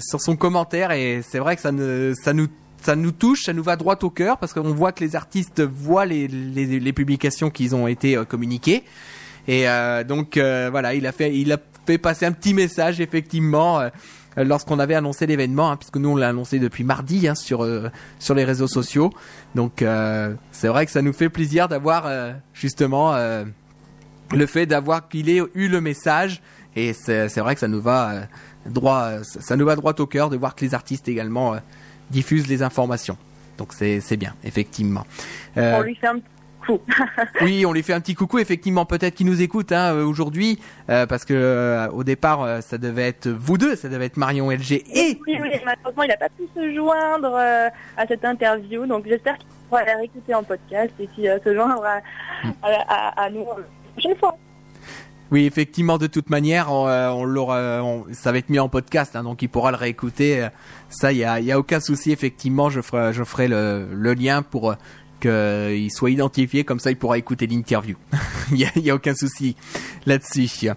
sur 0.00 0.20
son 0.20 0.36
commentaire 0.36 0.92
et 0.92 1.22
c'est 1.28 1.38
vrai 1.38 1.56
que 1.56 1.62
ça 1.62 1.72
ne 1.72 2.12
ça 2.20 2.32
nous 2.32 2.48
ça 2.82 2.94
nous 2.94 3.10
touche, 3.10 3.44
ça 3.44 3.52
nous 3.52 3.64
va 3.64 3.74
droit 3.74 3.98
au 4.02 4.10
cœur 4.10 4.38
parce 4.38 4.52
qu'on 4.52 4.72
voit 4.72 4.92
que 4.92 5.02
les 5.02 5.16
artistes 5.16 5.60
voient 5.60 6.06
les, 6.06 6.28
les, 6.28 6.92
publications 6.92 7.50
qui 7.50 7.74
ont 7.74 7.88
été 7.88 8.16
communiquées 8.28 8.84
et 9.48 9.66
donc 10.06 10.38
voilà, 10.38 10.94
il 10.94 11.06
a 11.06 11.12
fait 11.12 11.36
il 11.36 11.52
a 11.52 11.58
fait 11.86 11.98
passer 11.98 12.26
un 12.26 12.32
petit 12.32 12.54
message 12.54 13.00
effectivement 13.00 13.80
euh, 13.80 13.90
lorsqu'on 14.44 14.78
avait 14.78 14.94
annoncé 14.94 15.26
l'événement, 15.26 15.70
hein, 15.70 15.76
puisque 15.76 15.96
nous 15.96 16.10
on 16.10 16.16
l'a 16.16 16.28
annoncé 16.28 16.58
depuis 16.58 16.84
mardi 16.84 17.28
hein, 17.28 17.34
sur 17.34 17.64
euh, 17.64 17.90
sur 18.18 18.34
les 18.34 18.44
réseaux 18.44 18.68
sociaux. 18.68 19.10
Donc 19.54 19.82
euh, 19.82 20.34
c'est 20.52 20.68
vrai 20.68 20.86
que 20.86 20.92
ça 20.92 21.02
nous 21.02 21.12
fait 21.12 21.28
plaisir 21.28 21.68
d'avoir 21.68 22.10
justement 22.52 23.14
le 24.32 24.46
fait 24.46 24.66
d'avoir 24.66 25.08
qu'il 25.08 25.28
ait 25.30 25.42
eu 25.54 25.68
le 25.68 25.80
message 25.80 26.42
et 26.74 26.92
c'est 26.92 27.38
vrai 27.38 27.54
que 27.54 27.60
ça 27.60 27.68
nous 27.68 27.80
va 27.80 28.22
droit 28.66 29.22
ça 29.22 29.56
nous 29.56 29.64
va 29.64 29.76
droit 29.76 29.94
au 29.98 30.06
cœur 30.06 30.28
de 30.30 30.36
voir 30.36 30.54
que 30.54 30.64
les 30.64 30.74
artistes 30.74 31.08
également 31.08 31.56
diffusent 32.10 32.48
les 32.48 32.62
informations. 32.62 33.16
Donc 33.58 33.72
c'est 33.72 34.16
bien 34.16 34.34
effectivement. 34.44 35.06
oui, 37.42 37.64
on 37.66 37.72
lui 37.72 37.82
fait 37.82 37.92
un 37.92 38.00
petit 38.00 38.14
coucou. 38.14 38.38
Effectivement, 38.38 38.84
peut-être 38.86 39.14
qu'il 39.14 39.26
nous 39.26 39.42
écoute 39.42 39.72
hein, 39.72 39.94
euh, 39.94 40.04
aujourd'hui, 40.04 40.58
euh, 40.90 41.06
parce 41.06 41.24
que 41.24 41.34
euh, 41.34 41.88
au 41.90 42.04
départ, 42.04 42.62
ça 42.62 42.78
devait 42.78 43.08
être 43.08 43.28
vous 43.28 43.58
deux, 43.58 43.76
ça 43.76 43.88
devait 43.88 44.06
être 44.06 44.16
Marion 44.16 44.50
LG 44.50 44.72
et 44.92 45.18
Oui, 45.26 45.38
oui, 45.40 45.50
malheureusement, 45.64 46.02
il 46.02 46.08
n'a 46.08 46.16
pas 46.16 46.28
pu 46.28 46.44
se 46.54 46.74
joindre 46.74 47.34
euh, 47.34 47.68
à 47.96 48.06
cette 48.06 48.24
interview, 48.24 48.86
donc 48.86 49.04
j'espère 49.06 49.36
qu'il 49.38 49.46
pourra 49.68 49.84
la 49.84 49.96
réécouter 49.96 50.34
en 50.34 50.42
podcast 50.42 50.92
et 51.00 51.08
puis 51.08 51.24
se 51.44 51.54
joindre 51.54 51.84
à, 51.84 52.00
à, 52.62 52.68
à- 52.88 53.24
à 53.24 53.30
nous 53.30 53.44
la 53.44 53.62
prochaine 53.92 54.16
fois. 54.18 54.36
oui, 55.30 55.44
effectivement, 55.46 55.98
de 55.98 56.06
toute 56.06 56.30
manière, 56.30 56.70
on, 56.72 56.86
on 56.88 57.24
l'aura, 57.24 57.82
on- 57.82 58.04
ça 58.12 58.30
va 58.32 58.38
être 58.38 58.48
mis 58.48 58.58
en 58.60 58.68
podcast, 58.68 59.16
hein, 59.16 59.22
donc 59.24 59.42
il 59.42 59.48
pourra 59.48 59.70
le 59.72 59.76
réécouter. 59.76 60.48
Ça, 60.88 61.12
il 61.12 61.18
y 61.18 61.24
a, 61.24 61.40
y 61.40 61.50
a 61.50 61.58
aucun 61.58 61.80
souci. 61.80 62.12
Effectivement, 62.12 62.70
je 62.70 62.80
ferai, 62.80 63.12
je 63.12 63.24
ferai 63.24 63.48
le, 63.48 63.88
le 63.92 64.14
lien 64.14 64.42
pour 64.42 64.74
qu'il 65.26 65.90
soit 65.90 66.10
identifié, 66.10 66.64
comme 66.64 66.80
ça 66.80 66.90
il 66.90 66.96
pourra 66.96 67.18
écouter 67.18 67.46
l'interview. 67.46 67.96
Il 68.52 68.58
y 68.58 68.90
a, 68.90 68.92
a 68.92 68.94
aucun 68.94 69.14
souci 69.14 69.56
là-dessus. 70.06 70.68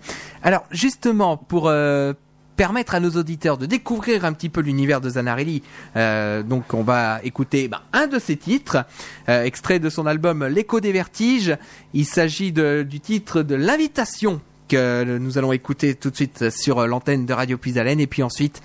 Alors 0.43 0.65
justement, 0.71 1.37
pour 1.37 1.67
euh, 1.67 2.13
permettre 2.55 2.95
à 2.95 2.99
nos 2.99 3.11
auditeurs 3.11 3.57
de 3.57 3.65
découvrir 3.65 4.25
un 4.25 4.33
petit 4.33 4.49
peu 4.49 4.61
l'univers 4.61 5.01
de 5.01 5.09
Zanarelli, 5.09 5.61
euh, 5.95 6.41
donc 6.41 6.73
on 6.73 6.81
va 6.81 7.19
écouter 7.23 7.67
ben, 7.67 7.81
un 7.93 8.07
de 8.07 8.17
ses 8.17 8.37
titres, 8.37 8.85
euh, 9.27 9.43
extrait 9.43 9.79
de 9.79 9.89
son 9.89 10.05
album 10.05 10.45
L'écho 10.45 10.79
des 10.79 10.91
vertiges. 10.91 11.55
Il 11.93 12.05
s'agit 12.05 12.51
du 12.51 12.99
titre 12.99 13.43
de 13.43 13.55
l'invitation 13.55 14.41
que 14.67 15.17
nous 15.17 15.37
allons 15.37 15.51
écouter 15.51 15.95
tout 15.95 16.11
de 16.11 16.15
suite 16.15 16.49
sur 16.51 16.85
l'antenne 16.87 17.25
de 17.25 17.33
Radio 17.33 17.57
Puisalène 17.57 17.99
et 17.99 18.07
puis 18.07 18.21
ensuite 18.21 18.61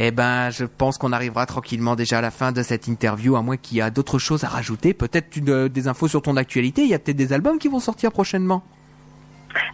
eh 0.00 0.12
ben 0.12 0.50
je 0.50 0.64
pense 0.64 0.96
qu'on 0.96 1.12
arrivera 1.12 1.44
tranquillement 1.44 1.96
déjà 1.96 2.18
à 2.18 2.20
la 2.20 2.30
fin 2.30 2.52
de 2.52 2.62
cette 2.62 2.86
interview 2.86 3.34
à 3.34 3.42
moins 3.42 3.56
qu'il 3.56 3.78
y 3.78 3.80
a 3.80 3.90
d'autres 3.90 4.20
choses 4.20 4.44
à 4.44 4.48
rajouter. 4.48 4.94
Peut-être 4.94 5.36
euh, 5.48 5.68
des 5.68 5.88
infos 5.88 6.06
sur 6.06 6.22
ton 6.22 6.36
actualité. 6.36 6.82
Il 6.82 6.88
y 6.88 6.94
a 6.94 7.00
peut-être 7.00 7.16
des 7.16 7.32
albums 7.32 7.58
qui 7.58 7.66
vont 7.66 7.80
sortir 7.80 8.12
prochainement 8.12 8.62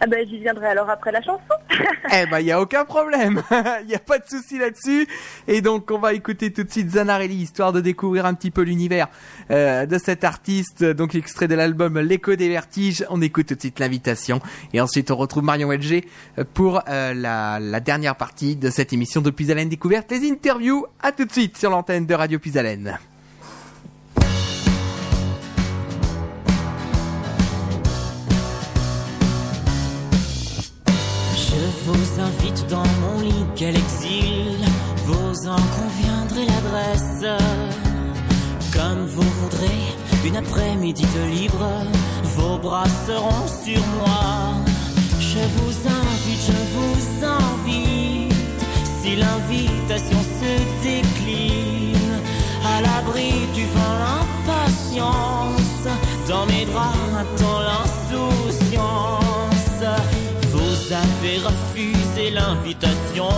Ah 0.01 0.07
ben 0.07 0.27
j'y 0.27 0.39
viendrai 0.39 0.67
alors 0.67 0.89
après 0.89 1.11
la 1.11 1.21
chanson. 1.21 1.39
eh 2.13 2.25
ben, 2.27 2.39
il 2.39 2.45
y 2.45 2.51
a 2.51 2.61
aucun 2.61 2.85
problème. 2.85 3.41
Il 3.83 3.87
y 3.89 3.95
a 3.95 3.99
pas 3.99 4.19
de 4.19 4.27
souci 4.27 4.57
là-dessus. 4.57 5.07
Et 5.47 5.61
donc, 5.61 5.89
on 5.91 5.99
va 5.99 6.13
écouter 6.13 6.51
tout 6.51 6.63
de 6.63 6.71
suite 6.71 6.91
Zanarelli, 6.91 7.35
histoire 7.35 7.73
de 7.73 7.81
découvrir 7.81 8.25
un 8.25 8.33
petit 8.33 8.51
peu 8.51 8.61
l'univers 8.61 9.07
euh, 9.51 9.85
de 9.85 9.97
cet 9.97 10.23
artiste. 10.23 10.83
Donc, 10.83 11.15
extrait 11.15 11.47
de 11.47 11.55
l'album 11.55 11.99
L'écho 11.99 12.35
des 12.35 12.49
vertiges. 12.49 13.05
On 13.09 13.21
écoute 13.21 13.47
tout 13.47 13.55
de 13.55 13.59
suite 13.59 13.79
l'invitation. 13.79 14.41
Et 14.73 14.81
ensuite, 14.81 15.11
on 15.11 15.15
retrouve 15.15 15.43
Marion 15.43 15.71
LG 15.71 16.05
pour 16.53 16.81
euh, 16.87 17.13
la, 17.13 17.59
la 17.59 17.79
dernière 17.79 18.15
partie 18.15 18.55
de 18.55 18.69
cette 18.69 18.93
émission 18.93 19.21
de 19.21 19.29
Puisalène 19.29 19.69
Découverte, 19.69 20.11
les 20.11 20.29
interviews. 20.29 20.85
À 21.01 21.11
tout 21.11 21.25
de 21.25 21.31
suite 21.31 21.57
sur 21.57 21.69
l'antenne 21.69 22.05
de 22.05 22.13
Radio 22.13 22.39
Puisalène. 22.39 22.97
Vous 31.85 32.19
invite 32.19 32.65
dans 32.67 32.87
mon 33.01 33.19
lit, 33.21 33.45
quel 33.55 33.75
exil. 33.75 34.57
Vous 35.05 35.47
en 35.47 35.61
conviendrez 35.77 36.45
l'adresse. 36.45 37.25
Comme 38.73 39.05
vous 39.05 39.29
voudrez, 39.41 39.81
une 40.25 40.37
après-midi 40.37 41.05
de 41.15 41.39
libre. 41.39 41.69
Vos 42.35 42.57
bras 42.57 42.89
seront 43.05 43.47
sur 43.63 43.81
moi. 43.97 44.55
Je 45.19 45.43
vous 45.57 45.75
invite, 46.01 46.43
je 46.49 46.59
vous 46.75 47.25
invite. 47.25 48.33
Si 49.01 49.15
l'invitation 49.15 50.17
se 50.39 50.51
décline 50.83 52.19
À 52.65 52.81
l'abri 52.81 53.31
du 53.53 53.65
vent, 53.65 53.95
l'impatience 54.03 55.85
Dans 56.27 56.47
mes 56.47 56.65
draps, 56.65 56.97
attend 57.15 57.59
l'insouciance 57.59 59.24
refusé 61.33 62.31
l'invitation. 62.31 63.29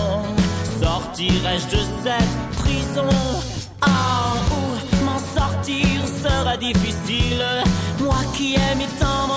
Sortirai-je 0.81 1.67
de 1.75 1.81
cette 2.03 2.37
prison? 2.59 3.09
Ah, 3.81 4.33
où 4.51 5.05
m'en 5.05 5.19
sortir 5.19 6.01
sera 6.23 6.57
difficile. 6.57 7.43
Moi 7.99 8.17
qui 8.35 8.55
ai 8.55 8.75
mis 8.75 8.91
tant 8.99 9.36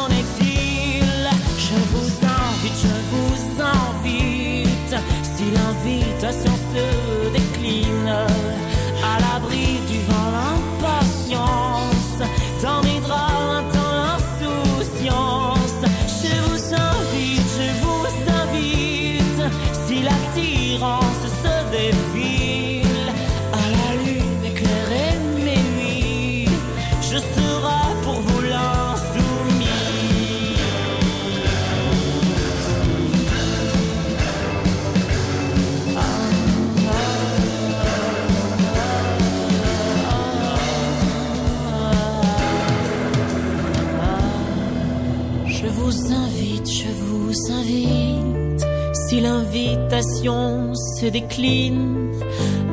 décline, 51.11 52.11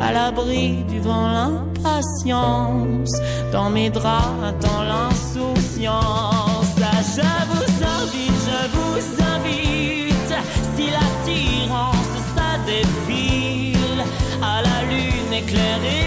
à 0.02 0.12
l'abri 0.12 0.84
du 0.90 1.00
vent, 1.00 1.28
l'impatience, 1.28 3.12
dans 3.52 3.70
mes 3.70 3.90
draps, 3.90 4.54
dans 4.62 4.84
l'insouciance. 4.84 6.74
Ah, 6.82 7.02
Je 7.16 7.22
vous 7.50 7.70
invite, 8.00 8.40
je 8.50 8.62
vous 8.76 9.02
invite. 9.36 10.34
Si 10.76 10.86
l'attirance, 10.96 12.14
ça 12.36 12.58
défile, 12.66 14.04
à 14.42 14.62
la 14.62 14.78
lune 14.90 15.34
éclairée 15.34 16.07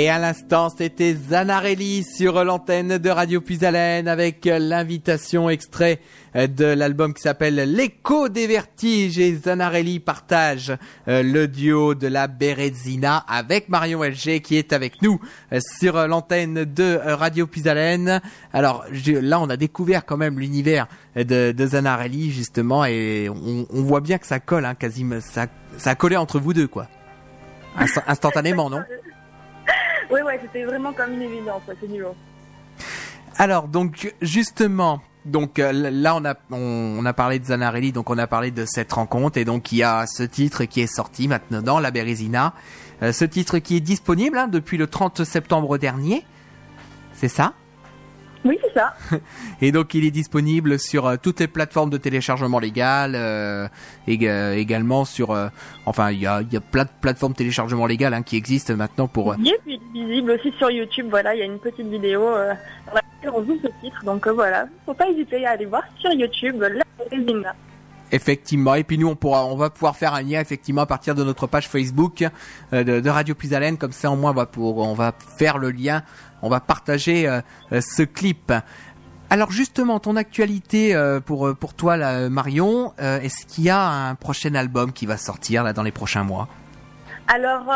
Et 0.00 0.08
à 0.08 0.20
l'instant, 0.20 0.68
c'était 0.70 1.12
Zanarelli 1.12 2.04
sur 2.04 2.44
l'antenne 2.44 2.98
de 2.98 3.10
Radio 3.10 3.40
Puisalène 3.40 4.06
avec 4.06 4.44
l'invitation 4.44 5.50
extrait 5.50 5.98
euh, 6.36 6.46
de 6.46 6.66
l'album 6.66 7.12
qui 7.12 7.20
s'appelle 7.22 7.56
L'écho 7.74 8.28
des 8.28 8.46
vertiges 8.46 9.18
et 9.18 9.34
Zanarelli 9.34 9.98
partage 9.98 10.72
euh, 11.08 11.24
le 11.24 11.48
duo 11.48 11.96
de 11.96 12.06
la 12.06 12.28
Bérezina 12.28 13.16
avec 13.26 13.68
Marion 13.68 14.04
LG 14.04 14.40
qui 14.40 14.54
est 14.54 14.72
avec 14.72 15.02
nous 15.02 15.20
euh, 15.52 15.58
sur 15.80 16.06
l'antenne 16.06 16.64
de 16.64 17.00
Radio 17.04 17.48
Puisalène. 17.48 18.20
Alors 18.52 18.84
là, 19.04 19.40
on 19.40 19.50
a 19.50 19.56
découvert 19.56 20.06
quand 20.06 20.16
même 20.16 20.38
l'univers 20.38 20.86
de, 21.16 21.50
de 21.50 21.66
Zanarelli 21.66 22.30
justement 22.30 22.84
et 22.84 23.28
on, 23.28 23.66
on 23.68 23.82
voit 23.82 24.00
bien 24.00 24.18
que 24.18 24.28
ça 24.28 24.38
colle, 24.38 24.64
hein, 24.64 24.76
quasiment, 24.76 25.18
ça, 25.20 25.48
ça 25.76 25.90
a 25.90 25.94
collé 25.96 26.16
entre 26.16 26.38
vous 26.38 26.54
deux 26.54 26.68
quoi. 26.68 26.86
Inst- 27.80 28.02
instantanément, 28.06 28.70
non? 28.70 28.82
Ouais, 30.10 30.22
ouais, 30.22 30.38
c'était 30.40 30.64
vraiment 30.64 30.92
comme 30.92 31.12
une 31.12 31.22
évidence, 31.22 31.62
ouais, 31.68 31.74
c'est 31.80 31.88
niveau. 31.88 32.14
Alors 33.36 33.68
donc 33.68 34.14
justement, 34.20 35.00
donc 35.24 35.58
euh, 35.58 35.70
là 35.72 36.16
on 36.16 36.24
a 36.24 36.34
on 36.50 37.04
a 37.06 37.12
parlé 37.12 37.38
de 37.38 37.44
Zanarelli, 37.44 37.92
donc 37.92 38.10
on 38.10 38.18
a 38.18 38.26
parlé 38.26 38.50
de 38.50 38.64
cette 38.66 38.92
rencontre 38.92 39.38
et 39.38 39.44
donc 39.44 39.70
il 39.70 39.78
y 39.78 39.82
a 39.84 40.06
ce 40.06 40.24
titre 40.24 40.64
qui 40.64 40.80
est 40.80 40.92
sorti 40.92 41.28
maintenant 41.28 41.62
dans 41.62 41.78
la 41.80 41.90
Bérésina, 41.90 42.54
Euh, 43.00 43.12
ce 43.12 43.24
titre 43.24 43.60
qui 43.60 43.76
est 43.76 43.80
disponible 43.80 44.36
hein, 44.38 44.48
depuis 44.48 44.76
le 44.76 44.88
30 44.88 45.22
septembre 45.22 45.78
dernier, 45.78 46.24
c'est 47.14 47.28
ça? 47.28 47.52
Oui, 48.44 48.58
c'est 48.62 48.72
ça. 48.74 48.94
Et 49.60 49.72
donc 49.72 49.94
il 49.94 50.04
est 50.04 50.10
disponible 50.10 50.78
sur 50.78 51.06
euh, 51.06 51.16
toutes 51.20 51.40
les 51.40 51.48
plateformes 51.48 51.90
de 51.90 51.96
téléchargement 51.98 52.58
légal, 52.60 53.14
euh, 53.16 53.66
éga- 54.06 54.54
également 54.56 55.04
sur, 55.04 55.32
euh, 55.32 55.48
enfin 55.86 56.10
il 56.12 56.20
y 56.20 56.26
a, 56.26 56.40
il 56.42 56.52
y 56.52 56.56
a 56.56 56.60
plein 56.60 56.84
de 56.84 56.90
plateformes 57.00 57.32
de 57.32 57.38
téléchargement 57.38 57.86
légal 57.86 58.14
hein, 58.14 58.22
qui 58.22 58.36
existent 58.36 58.74
maintenant 58.76 59.08
pour. 59.08 59.32
euh, 59.32 59.36
Il 59.40 59.48
est 59.48 59.80
visible 59.92 60.30
aussi 60.32 60.52
sur 60.58 60.70
YouTube. 60.70 61.06
Voilà, 61.10 61.34
il 61.34 61.38
y 61.38 61.42
a 61.42 61.46
une 61.46 61.58
petite 61.58 61.88
vidéo 61.88 62.28
euh, 62.28 62.54
dans 62.86 62.94
laquelle 62.94 63.30
on 63.34 63.44
joue 63.44 63.58
ce 63.62 63.68
titre. 63.84 64.04
Donc 64.04 64.26
euh, 64.26 64.32
voilà, 64.32 64.66
faut 64.86 64.94
pas 64.94 65.08
hésiter 65.08 65.44
à 65.44 65.50
aller 65.50 65.66
voir 65.66 65.82
sur 65.98 66.12
YouTube 66.12 66.60
La 66.62 66.84
Bérésina. 67.10 67.54
Effectivement, 68.10 68.74
et 68.74 68.84
puis 68.84 68.96
nous 68.96 69.08
on 69.08 69.16
pourra, 69.16 69.44
on 69.44 69.56
va 69.56 69.68
pouvoir 69.68 69.94
faire 69.94 70.14
un 70.14 70.22
lien 70.22 70.40
effectivement 70.40 70.80
à 70.80 70.86
partir 70.86 71.14
de 71.14 71.22
notre 71.24 71.46
page 71.46 71.68
Facebook 71.68 72.24
euh, 72.72 72.82
de, 72.82 73.00
de 73.00 73.10
Radio 73.10 73.34
Plus 73.34 73.52
Haleine, 73.52 73.76
comme 73.76 73.92
ça 73.92 74.10
au 74.10 74.16
moins 74.16 74.34
on 74.56 74.94
va 74.94 75.12
faire 75.36 75.58
le 75.58 75.70
lien, 75.70 76.02
on 76.40 76.48
va 76.48 76.60
partager 76.60 77.28
euh, 77.28 77.42
euh, 77.72 77.82
ce 77.82 78.02
clip. 78.02 78.50
Alors 79.28 79.50
justement, 79.50 80.00
ton 80.00 80.16
actualité 80.16 80.96
pour 81.26 81.54
pour 81.54 81.74
toi 81.74 81.98
là, 81.98 82.30
Marion, 82.30 82.94
est-ce 82.96 83.44
qu'il 83.44 83.64
y 83.64 83.68
a 83.68 83.86
un 83.86 84.14
prochain 84.14 84.54
album 84.54 84.90
qui 84.90 85.04
va 85.04 85.18
sortir 85.18 85.64
là 85.64 85.74
dans 85.74 85.82
les 85.82 85.92
prochains 85.92 86.24
mois? 86.24 86.48
Alors 87.26 87.70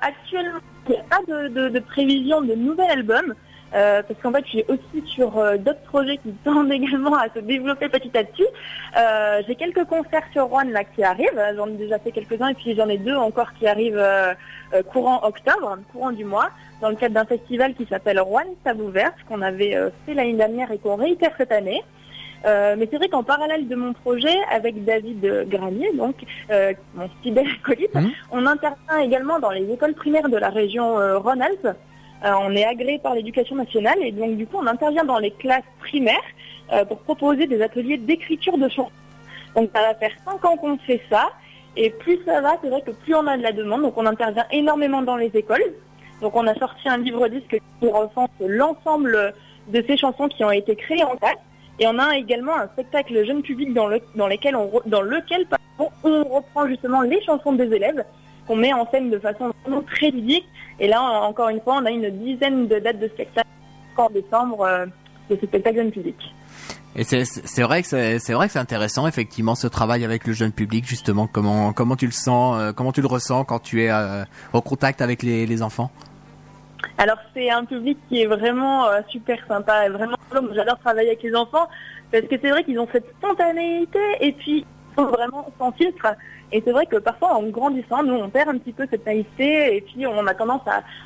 actuellement, 0.00 0.60
il 0.88 0.92
n'y 0.92 0.98
a 0.98 1.02
pas 1.02 1.18
de, 1.26 1.48
de, 1.48 1.68
de 1.70 1.80
prévision 1.80 2.40
de 2.40 2.54
nouvel 2.54 2.88
album. 2.88 3.34
Euh, 3.74 4.02
parce 4.02 4.20
qu'en 4.20 4.32
fait, 4.32 4.44
je 4.44 4.50
suis 4.50 4.64
aussi 4.68 5.06
sur 5.06 5.38
euh, 5.38 5.56
d'autres 5.56 5.82
projets 5.82 6.18
qui 6.18 6.32
tendent 6.44 6.70
également 6.72 7.14
à 7.16 7.28
se 7.34 7.38
développer 7.40 7.88
petit 7.88 8.16
à 8.16 8.24
petit. 8.24 8.46
Euh, 8.98 9.42
J'ai 9.46 9.54
quelques 9.54 9.84
concerts 9.84 10.24
sur 10.32 10.44
Rouen 10.46 10.64
là 10.64 10.84
qui 10.84 11.02
arrivent. 11.02 11.42
J'en 11.56 11.68
ai 11.68 11.72
déjà 11.72 11.98
fait 11.98 12.12
quelques-uns 12.12 12.48
et 12.48 12.54
puis 12.54 12.74
j'en 12.76 12.88
ai 12.88 12.98
deux 12.98 13.16
encore 13.16 13.52
qui 13.54 13.66
arrivent 13.66 13.96
euh, 13.98 14.34
euh, 14.74 14.82
courant 14.82 15.20
octobre, 15.24 15.78
courant 15.92 16.12
du 16.12 16.24
mois, 16.24 16.50
dans 16.80 16.90
le 16.90 16.96
cadre 16.96 17.14
d'un 17.14 17.24
festival 17.24 17.74
qui 17.74 17.86
s'appelle 17.86 18.20
Rouen 18.20 18.42
Tabou 18.64 18.88
Vert, 18.88 19.12
qu'on 19.28 19.40
avait 19.42 19.74
euh, 19.76 19.90
fait 20.06 20.14
l'année 20.14 20.34
dernière 20.34 20.70
et 20.72 20.78
qu'on 20.78 20.96
réitère 20.96 21.32
cette 21.38 21.52
année. 21.52 21.82
Euh, 22.44 22.74
mais 22.76 22.88
c'est 22.90 22.96
vrai 22.96 23.08
qu'en 23.08 23.22
parallèle 23.22 23.68
de 23.68 23.76
mon 23.76 23.92
projet, 23.92 24.34
avec 24.50 24.84
David 24.84 25.46
Granier, 25.48 25.92
donc 25.94 26.16
euh, 26.50 26.72
mon 26.96 27.08
fidèle 27.22 27.46
acolyte, 27.60 27.94
Mhm. 27.94 28.10
on 28.32 28.46
intervient 28.46 28.98
également 28.98 29.38
dans 29.38 29.50
les 29.52 29.70
écoles 29.72 29.94
primaires 29.94 30.28
de 30.28 30.36
la 30.36 30.48
région 30.50 30.98
euh, 30.98 31.18
Rhône-Alpes. 31.18 31.68
Euh, 32.24 32.32
on 32.40 32.54
est 32.54 32.64
agréé 32.64 32.98
par 32.98 33.14
l'éducation 33.14 33.56
nationale 33.56 33.98
et 34.00 34.12
donc 34.12 34.36
du 34.36 34.46
coup 34.46 34.58
on 34.60 34.66
intervient 34.66 35.04
dans 35.04 35.18
les 35.18 35.32
classes 35.32 35.64
primaires 35.80 36.22
euh, 36.72 36.84
pour 36.84 36.98
proposer 36.98 37.48
des 37.48 37.60
ateliers 37.60 37.98
d'écriture 37.98 38.56
de 38.58 38.68
chansons. 38.68 38.92
Donc 39.56 39.70
ça 39.74 39.82
va 39.82 39.94
faire 39.94 40.12
cinq 40.24 40.44
ans 40.44 40.56
qu'on 40.56 40.78
fait 40.78 41.00
ça 41.10 41.30
et 41.76 41.90
plus 41.90 42.20
ça 42.24 42.40
va, 42.40 42.56
c'est 42.62 42.68
vrai 42.68 42.80
que 42.82 42.92
plus 42.92 43.14
on 43.14 43.26
a 43.26 43.36
de 43.36 43.42
la 43.42 43.50
demande. 43.50 43.82
Donc 43.82 43.94
on 43.96 44.06
intervient 44.06 44.46
énormément 44.52 45.02
dans 45.02 45.16
les 45.16 45.32
écoles. 45.34 45.64
Donc 46.20 46.36
on 46.36 46.46
a 46.46 46.54
sorti 46.54 46.88
un 46.88 46.98
livre 46.98 47.26
disque 47.26 47.60
qui 47.80 47.88
recense 47.88 48.30
l'ensemble 48.40 49.34
de 49.68 49.84
ces 49.86 49.96
chansons 49.96 50.28
qui 50.28 50.44
ont 50.44 50.52
été 50.52 50.76
créées 50.76 51.02
en 51.02 51.16
classe. 51.16 51.38
Et 51.80 51.88
on 51.88 51.98
a 51.98 52.16
également 52.16 52.56
un 52.56 52.68
spectacle 52.68 53.26
jeune 53.26 53.42
public 53.42 53.74
dans, 53.74 53.88
lequel 53.88 54.54
on 54.54 54.68
reprend 54.68 56.68
justement 56.68 57.00
les 57.00 57.20
chansons 57.24 57.54
des 57.54 57.74
élèves 57.74 58.04
qu'on 58.46 58.56
met 58.56 58.72
en 58.72 58.88
scène 58.90 59.10
de 59.10 59.18
façon 59.18 59.52
vraiment 59.62 59.82
très 59.82 60.10
ludique. 60.10 60.46
Et 60.80 60.88
là, 60.88 61.00
encore 61.02 61.48
une 61.48 61.60
fois, 61.60 61.76
on 61.80 61.86
a 61.86 61.90
une 61.90 62.10
dizaine 62.10 62.66
de 62.66 62.78
dates 62.78 62.98
de 62.98 63.08
spectacle 63.08 63.48
en 63.96 64.10
décembre 64.10 64.62
euh, 64.62 64.86
de 65.30 65.36
ce 65.40 65.46
spectacle 65.46 65.76
jeune 65.76 65.90
public. 65.90 66.16
Et 66.94 67.04
c'est 67.04 67.62
vrai 67.62 67.82
que 67.82 67.88
c'est 68.18 68.32
vrai 68.34 68.46
que 68.48 68.52
c'est 68.52 68.58
intéressant 68.58 69.06
effectivement 69.06 69.54
ce 69.54 69.66
travail 69.66 70.04
avec 70.04 70.26
le 70.26 70.34
jeune 70.34 70.52
public 70.52 70.86
justement 70.86 71.26
comment 71.26 71.72
comment 71.72 71.96
tu 71.96 72.04
le 72.04 72.12
sens 72.12 72.58
euh, 72.58 72.72
comment 72.72 72.92
tu 72.92 73.00
le 73.00 73.06
ressens 73.06 73.44
quand 73.44 73.60
tu 73.60 73.82
es 73.82 73.90
euh, 73.90 74.24
au 74.52 74.60
contact 74.60 75.00
avec 75.00 75.22
les, 75.22 75.46
les 75.46 75.62
enfants? 75.62 75.90
Alors 76.98 77.16
c'est 77.32 77.48
un 77.48 77.64
public 77.64 77.96
qui 78.10 78.20
est 78.20 78.26
vraiment 78.26 78.88
euh, 78.88 79.00
super 79.08 79.38
sympa, 79.48 79.88
vraiment 79.88 80.16
j'adore 80.54 80.78
travailler 80.80 81.08
avec 81.08 81.22
les 81.22 81.34
enfants 81.34 81.66
parce 82.10 82.24
que 82.24 82.36
c'est 82.38 82.50
vrai 82.50 82.62
qu'ils 82.62 82.78
ont 82.78 82.88
cette 82.92 83.08
spontanéité 83.18 83.98
et 84.20 84.32
puis 84.32 84.58
ils 84.58 84.94
sont 84.94 85.06
vraiment 85.06 85.50
sans 85.58 85.72
filtre. 85.72 86.06
Et 86.52 86.62
c'est 86.64 86.72
vrai 86.72 86.86
que 86.86 86.96
parfois 86.96 87.34
en 87.34 87.44
grandissant, 87.44 88.02
nous 88.02 88.14
on 88.14 88.28
perd 88.28 88.50
un 88.50 88.58
petit 88.58 88.72
peu 88.72 88.86
cette 88.90 89.06
naïveté 89.06 89.76
et 89.76 89.80
puis 89.80 90.06
on 90.06 90.26
a 90.26 90.34
tendance 90.34 90.60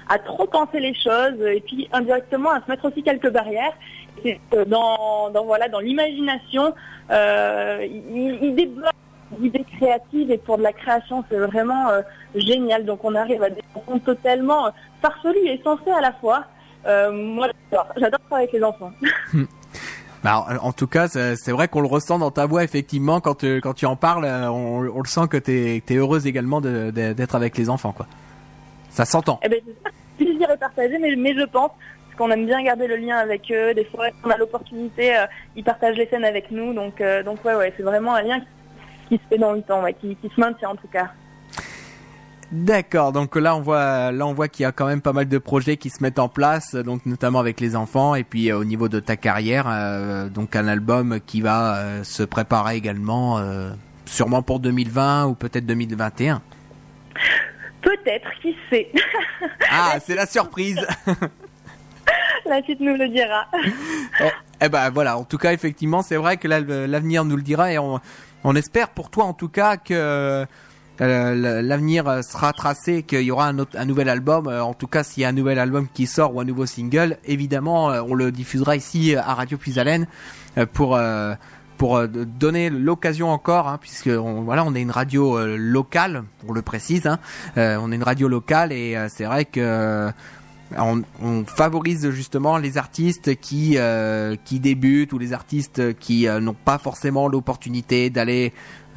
à, 0.09 0.19
trop 0.19 0.47
penser 0.47 0.81
les 0.81 0.95
choses 0.95 1.41
et 1.41 1.61
puis 1.61 1.89
indirectement 1.93 2.51
à 2.51 2.61
se 2.61 2.69
mettre 2.69 2.85
aussi 2.87 3.03
quelques 3.03 3.31
barrières. 3.31 3.73
Et 4.25 4.41
euh, 4.55 4.65
dans, 4.65 5.31
dans 5.31 5.45
voilà 5.45 5.69
dans 5.69 5.79
l'imagination, 5.79 6.75
euh, 7.11 7.87
ils, 7.89 8.39
ils 8.43 8.55
débloquent 8.55 8.91
des 9.39 9.47
idées 9.47 9.65
créatives 9.79 10.31
et 10.33 10.39
pour 10.39 10.59
de 10.59 10.65
la 10.65 10.73
création 10.73 11.25
c'est 11.31 11.39
vraiment 11.39 11.91
euh, 11.91 12.03
génial. 12.35 12.85
Donc 12.85 13.05
on 13.05 13.15
arrive 13.15 13.43
à 13.45 13.51
des 13.51 13.63
chansons 13.73 14.01
totalement 14.01 14.67
euh, 14.67 14.71
farfelues 15.01 15.47
et 15.47 15.61
sensées 15.63 15.93
à 15.93 16.01
la 16.01 16.13
fois. 16.13 16.45
Moi 16.87 17.49
j'adore, 17.71 17.89
j'adore 17.97 18.21
travailler 18.21 18.49
avec 18.49 18.53
les 18.53 18.63
enfants. 18.65 18.93
Bah, 20.25 20.47
en- 20.61 20.73
tout 20.73 20.87
cas, 20.87 21.09
c'est 21.09 21.53
vrai 21.53 21.69
qu'on 21.69 21.81
le 21.81 21.87
ressent 21.87 22.19
dans 22.19 22.31
ta 22.31 22.47
voix 22.47 22.65
effectivement 22.65 23.21
quand 23.21 23.37
tu, 23.37 23.61
quand 23.61 23.75
tu 23.75 23.87
en 23.87 23.97
parles, 23.97 24.25
euh, 24.25 24.51
on, 24.51 24.81
le 24.81 25.09
sent 25.09 25.29
que 25.31 25.37
tu 25.37 25.53
es, 25.53 25.97
heureuse 25.97 26.27
également 26.27 26.61
d'être 26.61 27.35
avec 27.35 27.57
les 27.57 27.71
enfants 27.71 27.93
quoi. 27.93 28.07
Ça 28.91 29.05
s'entend. 29.05 29.41
Eh 29.45 29.49
ben, 29.49 29.61
plaisir 30.17 30.51
est 30.51 30.57
partagé, 30.57 30.99
mais, 30.99 31.35
je 31.35 31.45
pense, 31.45 31.71
qu'on 32.17 32.31
aime 32.31 32.47
bien 32.47 32.63
garder 32.63 32.87
le 32.87 32.97
lien 32.97 33.19
avec 33.19 33.43
eux. 33.51 33.75
Des 33.75 33.85
fois, 33.85 34.07
on 34.25 34.31
a 34.31 34.37
l'opportunité, 34.37 35.17
euh, 35.17 35.27
ils 35.55 35.65
partagent 35.65 35.97
les 35.97 36.07
scènes 36.07 36.25
avec 36.25 36.51
nous. 36.51 36.73
Donc, 36.73 37.01
euh, 37.01 37.23
donc 37.23 37.45
ouais, 37.45 37.55
ouais, 37.55 37.75
c'est 37.77 37.83
vraiment 37.83 38.15
un 38.15 38.23
lien 38.23 38.41
qui, 38.41 38.47
qui 39.09 39.23
se 39.23 39.29
fait 39.29 39.39
dans 39.39 39.53
le 39.53 39.63
temps, 39.63 39.85
qui, 40.01 40.17
qui 40.17 40.29
se 40.35 40.41
maintient 40.41 40.71
en 40.71 40.77
tout 40.77 40.89
cas. 40.89 41.11
D'accord, 42.53 43.11
donc 43.11 43.35
là 43.35 43.57
on 43.57 43.61
voit 43.61 44.13
là 44.13 44.25
on 44.25 44.33
voit 44.33 44.47
qu'il 44.47 44.63
y 44.63 44.67
a 44.67 44.73
quand 44.73 44.87
même 44.87 45.01
pas 45.01 45.13
mal 45.13 45.29
de 45.29 45.39
projets 45.39 45.77
qui 45.77 45.91
se 45.91 46.01
mettent 46.01 46.21
en 46.21 46.29
place, 46.29 46.77
donc 46.77 47.05
notamment 47.05 47.41
avec 47.41 47.59
les 47.59 47.75
enfants 47.75 48.15
et 48.15 48.23
puis 48.23 48.51
euh, 48.53 48.59
au 48.59 48.65
niveau 48.65 48.89
de 48.89 49.01
ta 49.01 49.17
carrière, 49.17 49.67
euh, 49.69 50.29
donc 50.29 50.55
un 50.55 50.69
album 50.69 51.19
qui 51.27 51.41
va 51.41 51.77
euh, 51.77 52.05
se 52.05 52.23
préparer 52.23 52.77
également, 52.77 53.39
euh, 53.39 53.71
sûrement 54.05 54.43
pour 54.43 54.61
2020 54.61 55.27
ou 55.27 55.35
peut-être 55.35 55.67
2021. 55.67 56.41
Peut-être, 57.83 58.29
qui 58.41 58.57
sait. 58.71 58.93
Ah, 59.69 59.97
c'est 60.05 60.15
la 60.15 60.27
surprise. 60.27 60.87
La 62.49 62.63
suite 62.63 62.79
nous 62.79 62.97
le 62.97 63.09
dira. 63.09 63.49
Eh, 64.21 64.25
eh 64.61 64.69
ben 64.69 64.89
voilà, 64.91 65.19
en 65.19 65.25
tout 65.25 65.37
cas 65.37 65.53
effectivement 65.53 66.03
c'est 66.03 66.15
vrai 66.15 66.37
que 66.37 66.47
l'avenir 66.47 67.25
nous 67.25 67.35
le 67.35 67.43
dira 67.43 67.73
et 67.73 67.79
on, 67.79 67.99
on 68.45 68.55
espère 68.55 68.91
pour 68.91 69.11
toi 69.11 69.25
en 69.25 69.33
tout 69.33 69.49
cas 69.49 69.77
que 69.77 70.47
l'avenir 71.05 72.09
euh, 72.09 72.23
sera 72.23 72.53
tracé, 72.53 73.03
qu'il 73.03 73.23
y 73.23 73.31
aura 73.31 73.47
un, 73.49 73.59
autre, 73.59 73.77
un 73.79 73.85
nouvel 73.85 74.09
album. 74.09 74.47
Euh, 74.49 74.63
En 74.63 74.75
tout 74.75 74.87
cas 74.87 75.03
s'il 75.03 75.23
y 75.23 75.27
a 75.27 75.29
un 75.29 75.33
nouvel 75.33 75.59
album 75.59 75.87
qui 75.93 76.07
sort 76.07 76.35
ou 76.35 76.41
un 76.41 76.45
nouveau 76.45 76.67
single, 76.67 77.19
évidemment 77.25 77.91
euh, 77.91 78.03
on 78.07 78.15
le 78.15 78.33
diffusera 78.33 78.77
ici 78.77 79.15
à 79.17 79.35
Radio 79.35 79.59
Puisalène 79.59 80.07
pour 80.73 80.99
pour 81.77 82.09
donner 82.09 82.71
l'occasion 82.71 83.29
encore, 83.29 83.69
hein, 83.69 83.79
puisque 83.79 84.07
on, 84.07 84.41
voilà, 84.41 84.65
on 84.65 84.75
est 84.75 84.81
une 84.81 84.91
radio 84.91 85.39
locale, 85.57 86.25
on 86.49 86.53
le 86.55 86.63
précise, 86.63 87.07
hein, 87.07 87.19
on 87.57 87.93
est 87.93 87.97
une 87.97 88.03
radio 88.03 88.27
locale 88.29 88.73
et 88.73 88.97
c'est 89.11 89.25
vrai 89.25 89.45
que 89.45 90.11
on, 90.79 91.03
on 91.23 91.45
favorise 91.45 92.09
justement 92.11 92.57
les 92.57 92.79
artistes 92.79 93.37
qui 93.37 93.77
qui 94.47 94.61
débutent 94.61 95.13
ou 95.13 95.19
les 95.19 95.35
artistes 95.35 95.99
qui 95.99 96.27
n'ont 96.27 96.55
pas 96.55 96.79
forcément 96.79 97.29
l'opportunité 97.29 98.09
d'aller 98.09 98.55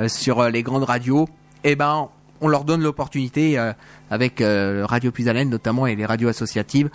sur 0.07 0.49
les 0.49 0.63
grandes 0.63 0.85
radios. 0.85 1.27
Eh 1.63 1.75
ben, 1.75 2.09
on 2.41 2.47
leur 2.47 2.63
donne 2.63 2.81
l'opportunité 2.81 3.59
euh, 3.59 3.73
avec 4.09 4.41
euh, 4.41 4.85
Radio 4.87 5.11
Puisalène 5.11 5.49
notamment 5.49 5.87
et 5.87 5.95
les 5.95 6.05
radios 6.05 6.29
associatives. 6.29 6.89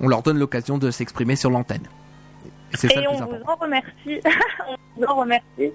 On 0.00 0.08
leur 0.08 0.22
donne 0.22 0.38
l'occasion 0.38 0.78
de 0.78 0.90
s'exprimer 0.90 1.36
sur 1.36 1.50
l'antenne. 1.50 1.82
Et 2.82 3.06
on 3.08 3.14
vous 3.14 3.22
important. 3.22 3.52
en 3.52 3.56
remercie. 3.56 4.20
on 4.68 5.00
vous 5.00 5.04
en 5.06 5.16
remercie. 5.16 5.44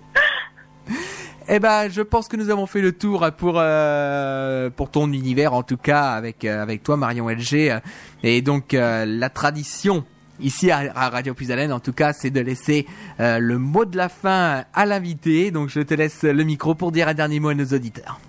Eh 1.50 1.60
ben, 1.60 1.89
je 1.89 2.02
pense 2.02 2.30
que 2.30 2.38
nous 2.38 2.50
avons 2.50 2.66
fait 2.68 2.80
le 2.80 2.94
tour 2.94 3.28
pour 3.38 3.56
euh, 3.58 4.70
pour 4.70 4.89
ton 4.89 5.12
univers, 5.12 5.54
en 5.54 5.62
tout 5.62 5.76
cas 5.76 6.12
avec 6.12 6.46
euh, 6.46 6.62
avec 6.62 6.84
toi, 6.84 6.96
Marion 6.96 7.28
LG. 7.28 7.54
euh, 7.70 7.80
Et 8.24 8.41
donc 8.41 8.74
euh, 8.74 9.06
la 9.06 9.30
tradition 9.30 10.06
ici 10.39 10.72
à, 10.72 10.89
à 10.96 11.10
Radio 11.10 11.34
Puisalène, 11.34 11.74
en 11.74 11.82
tout 11.82 11.91
cas, 11.91 12.14
c'est 12.14 12.30
de 12.30 12.39
laisser 12.39 12.88
euh, 13.20 13.39
le 13.39 13.58
mot 13.58 13.84
de 13.84 13.98
la 13.98 14.08
fin 14.08 14.64
à 14.74 14.86
l'invité. 14.86 15.52
Donc 15.52 15.68
je 15.68 15.82
te 15.82 15.94
laisse 15.94 16.24
le 16.24 16.44
micro 16.46 16.76
pour 16.76 16.94
dire 16.94 17.10
un 17.10 17.14
dernier 17.14 17.41
mot 17.41 17.50
à 17.50 17.56
nos 17.56 17.66
auditeurs. 17.66 18.22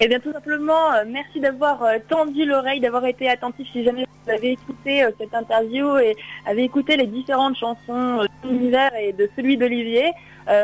Eh 0.00 0.08
bien, 0.08 0.18
tout 0.18 0.32
simplement, 0.32 0.92
euh, 0.92 1.04
merci 1.06 1.38
d'avoir 1.38 1.82
euh, 1.84 1.98
tendu 2.08 2.44
l'oreille, 2.44 2.80
d'avoir 2.80 3.04
été 3.04 3.28
attentif 3.30 3.68
si 3.70 3.84
jamais 3.84 4.04
vous 4.24 4.30
avez 4.30 4.52
écouté 4.52 5.04
euh, 5.04 5.10
cette 5.20 5.32
interview 5.32 5.96
et 5.98 6.16
avez 6.46 6.64
écouté 6.64 6.96
les 6.96 7.06
différentes 7.06 7.56
chansons 7.56 8.22
de 8.22 8.48
l'univers 8.48 8.90
et 8.96 9.12
de 9.12 9.30
celui 9.36 9.56
d'Olivier. 9.56 10.12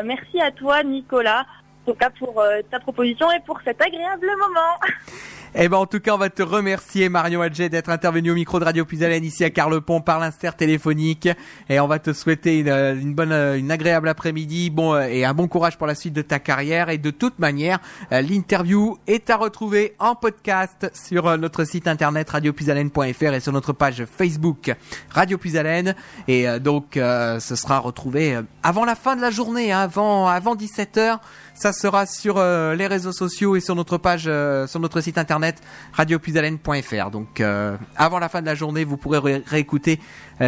Merci 0.03 0.39
à 0.39 0.51
toi, 0.51 0.83
Nicolas, 0.83 1.41
en 1.41 1.91
tout 1.91 1.97
cas 1.97 2.11
pour 2.11 2.43
ta 2.69 2.79
proposition 2.79 3.31
et 3.31 3.39
pour 3.39 3.59
cet 3.61 3.81
agréable 3.81 4.27
moment. 4.37 4.77
Eh 5.53 5.67
ben 5.67 5.75
en 5.75 5.85
tout 5.85 5.99
cas, 5.99 6.13
on 6.13 6.17
va 6.17 6.29
te 6.29 6.41
remercier 6.41 7.09
Marion 7.09 7.41
Adjet 7.41 7.67
d'être 7.67 7.89
intervenu 7.89 8.31
au 8.31 8.35
micro 8.35 8.57
de 8.57 8.63
Radio 8.63 8.85
Puisalène 8.85 9.25
ici 9.25 9.43
à 9.43 9.49
Carlepont 9.49 9.99
par 9.99 10.17
l'insert 10.17 10.55
téléphonique. 10.55 11.27
Et 11.67 11.81
on 11.81 11.87
va 11.87 11.99
te 11.99 12.13
souhaiter 12.13 12.59
une, 12.59 12.69
euh, 12.69 12.95
bonne 13.03 13.33
euh, 13.33 13.57
une 13.57 13.69
agréable 13.69 14.07
après-midi, 14.07 14.69
bon 14.69 14.93
euh, 14.93 15.07
et 15.09 15.25
un 15.25 15.33
bon 15.33 15.49
courage 15.49 15.77
pour 15.77 15.87
la 15.87 15.95
suite 15.95 16.13
de 16.13 16.21
ta 16.21 16.39
carrière. 16.39 16.87
Et 16.87 16.97
de 16.97 17.11
toute 17.11 17.37
manière, 17.37 17.79
l'interview 18.11 18.97
est 19.07 19.29
à 19.29 19.35
retrouver 19.35 19.93
en 19.99 20.15
podcast 20.15 20.89
sur 20.93 21.37
notre 21.37 21.65
site 21.65 21.85
internet 21.85 22.29
radiopuisalène.fr 22.29 23.33
et 23.33 23.39
sur 23.41 23.51
notre 23.51 23.73
page 23.73 24.05
Facebook 24.05 24.73
Radio 25.09 25.37
Puisalène. 25.37 25.95
Et 26.29 26.47
donc 26.59 26.91
ce 26.93 27.55
sera 27.55 27.79
retrouvé 27.79 28.39
avant 28.63 28.85
la 28.85 28.95
fin 28.95 29.17
de 29.17 29.21
la 29.21 29.31
journée, 29.31 29.73
hein, 29.73 29.79
avant 29.79 30.27
avant 30.27 30.55
17h. 30.55 31.19
Ça 31.53 31.73
sera 31.73 32.05
sur 32.05 32.37
euh, 32.37 32.75
les 32.75 32.87
réseaux 32.87 33.11
sociaux 33.11 33.55
et 33.55 33.59
sur 33.59 33.75
notre 33.75 33.97
page, 33.97 34.23
euh, 34.27 34.65
sur 34.67 34.79
notre 34.79 35.01
site 35.01 35.17
internet 35.17 35.61
radiopuisalène.fr. 35.93 37.11
Donc 37.11 37.39
euh, 37.41 37.77
avant 37.95 38.19
la 38.19 38.29
fin 38.29 38.41
de 38.41 38.45
la 38.45 38.55
journée, 38.55 38.83
vous 38.83 38.97
pourrez 38.97 39.17
ré- 39.19 39.43
réécouter 39.45 39.99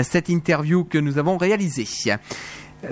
cette 0.03 0.29
interview 0.29 0.83
que 0.85 0.97
nous 0.97 1.17
avons 1.17 1.37
réalisée. 1.37 1.85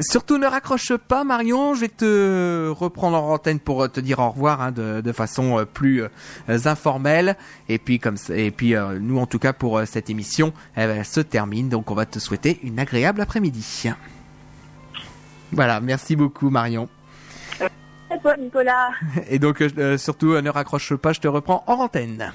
Surtout 0.02 0.38
ne 0.38 0.46
raccroche 0.46 0.94
pas 0.96 1.24
Marion, 1.24 1.74
je 1.74 1.82
vais 1.82 1.88
te 1.90 2.70
reprendre 2.70 3.18
en 3.18 3.34
antenne 3.34 3.60
pour 3.60 3.92
te 3.92 4.00
dire 4.00 4.20
au 4.20 4.30
revoir 4.30 4.62
hein, 4.62 4.72
de, 4.72 5.12
façon 5.12 5.66
plus 5.74 6.04
informelle 6.48 7.36
et 7.68 7.78
puis 7.78 8.00
comme 8.00 8.16
et 8.30 8.52
puis 8.52 8.74
nous 9.02 9.18
en 9.20 9.26
tout 9.26 9.40
cas 9.40 9.52
pour 9.52 9.82
cette 9.86 10.10
émission 10.10 10.54
elle 10.76 11.04
se 11.04 11.20
termine 11.20 11.68
donc 11.68 11.92
on 11.92 11.96
va 11.96 12.06
te 12.06 12.20
souhaiter 12.20 12.60
une 12.64 12.80
agréable 12.80 13.20
après-midi. 13.20 13.90
Voilà, 15.52 15.82
merci 15.82 16.16
beaucoup 16.16 16.50
Marion. 16.50 16.88
Et 19.30 19.40
donc, 19.40 19.62
euh, 19.62 19.98
surtout, 19.98 20.34
euh, 20.34 20.42
ne 20.42 20.50
raccroche 20.50 20.94
pas, 20.96 21.14
je 21.14 21.20
te 21.20 21.28
reprends 21.28 21.64
en 21.68 21.74
antenne. 21.74 22.32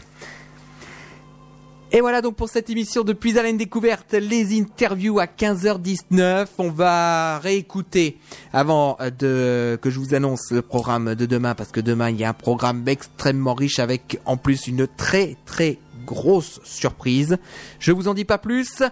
Et 1.92 2.00
voilà 2.00 2.20
donc 2.20 2.34
pour 2.34 2.48
cette 2.48 2.68
émission 2.68 3.04
de 3.04 3.12
Puis 3.12 3.38
à 3.38 3.44
la 3.44 3.52
découverte, 3.52 4.12
les 4.14 4.58
interviews 4.58 5.20
à 5.20 5.26
15h19. 5.26 6.48
On 6.58 6.70
va 6.70 7.38
réécouter 7.38 8.18
avant 8.52 8.96
euh, 9.00 9.10
de 9.10 9.78
que 9.80 9.88
je 9.88 10.00
vous 10.00 10.12
annonce 10.12 10.50
le 10.50 10.62
programme 10.62 11.14
de 11.14 11.26
demain 11.26 11.54
parce 11.54 11.70
que 11.70 11.80
demain 11.80 12.10
il 12.10 12.16
y 12.16 12.24
a 12.24 12.30
un 12.30 12.34
programme 12.34 12.82
extrêmement 12.88 13.54
riche 13.54 13.78
avec 13.78 14.20
en 14.26 14.36
plus 14.36 14.66
une 14.66 14.88
très 14.88 15.36
très 15.46 15.78
grosse 16.04 16.60
surprise. 16.64 17.38
Je 17.78 17.92
vous 17.92 18.08
en 18.08 18.14
dis 18.14 18.24
pas 18.24 18.38
plus. 18.38 18.82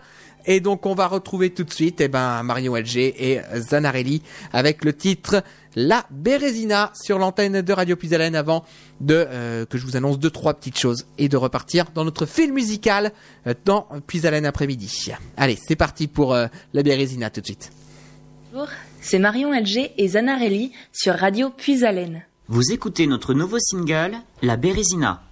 Et 0.46 0.60
donc 0.60 0.86
on 0.86 0.94
va 0.94 1.06
retrouver 1.06 1.50
tout 1.50 1.64
de 1.64 1.72
suite 1.72 2.00
eh 2.00 2.08
ben, 2.08 2.42
Mario 2.42 2.76
LG 2.76 2.96
et 2.96 3.40
Zanarelli 3.56 4.22
avec 4.52 4.84
le 4.84 4.92
titre 4.92 5.42
La 5.74 6.04
Bérésina 6.10 6.92
sur 6.94 7.18
l'antenne 7.18 7.62
de 7.62 7.72
Radio 7.72 7.96
Puisalène 7.96 8.36
avant 8.36 8.64
de 9.00 9.26
euh, 9.28 9.66
que 9.66 9.78
je 9.78 9.86
vous 9.86 9.96
annonce 9.96 10.18
deux 10.18 10.30
trois 10.30 10.54
petites 10.54 10.78
choses 10.78 11.06
et 11.18 11.28
de 11.28 11.36
repartir 11.36 11.86
dans 11.94 12.04
notre 12.04 12.26
film 12.26 12.54
musical 12.54 13.12
euh, 13.46 13.54
dans 13.64 13.88
Puisalène 14.06 14.46
après-midi. 14.46 15.12
Allez, 15.36 15.58
c'est 15.66 15.76
parti 15.76 16.08
pour 16.08 16.34
euh, 16.34 16.46
La 16.72 16.82
Bérésina 16.82 17.30
tout 17.30 17.40
de 17.40 17.46
suite. 17.46 17.70
Bonjour, 18.52 18.68
c'est 19.00 19.18
Marion 19.18 19.52
LG 19.52 19.92
et 19.96 20.08
Zanarelli 20.08 20.72
sur 20.92 21.14
Radio 21.14 21.50
Puisalène. 21.50 22.22
Vous 22.48 22.72
écoutez 22.72 23.06
notre 23.06 23.32
nouveau 23.32 23.58
single, 23.58 24.16
La 24.42 24.56
Bérésina. 24.56 25.22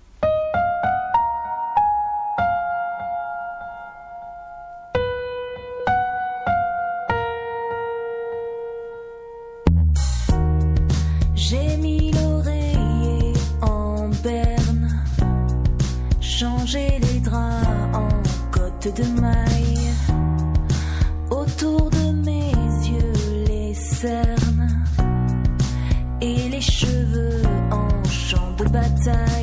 En 27.15 28.09
champ 28.09 28.57
de 28.59 28.65
bataille. 28.65 29.41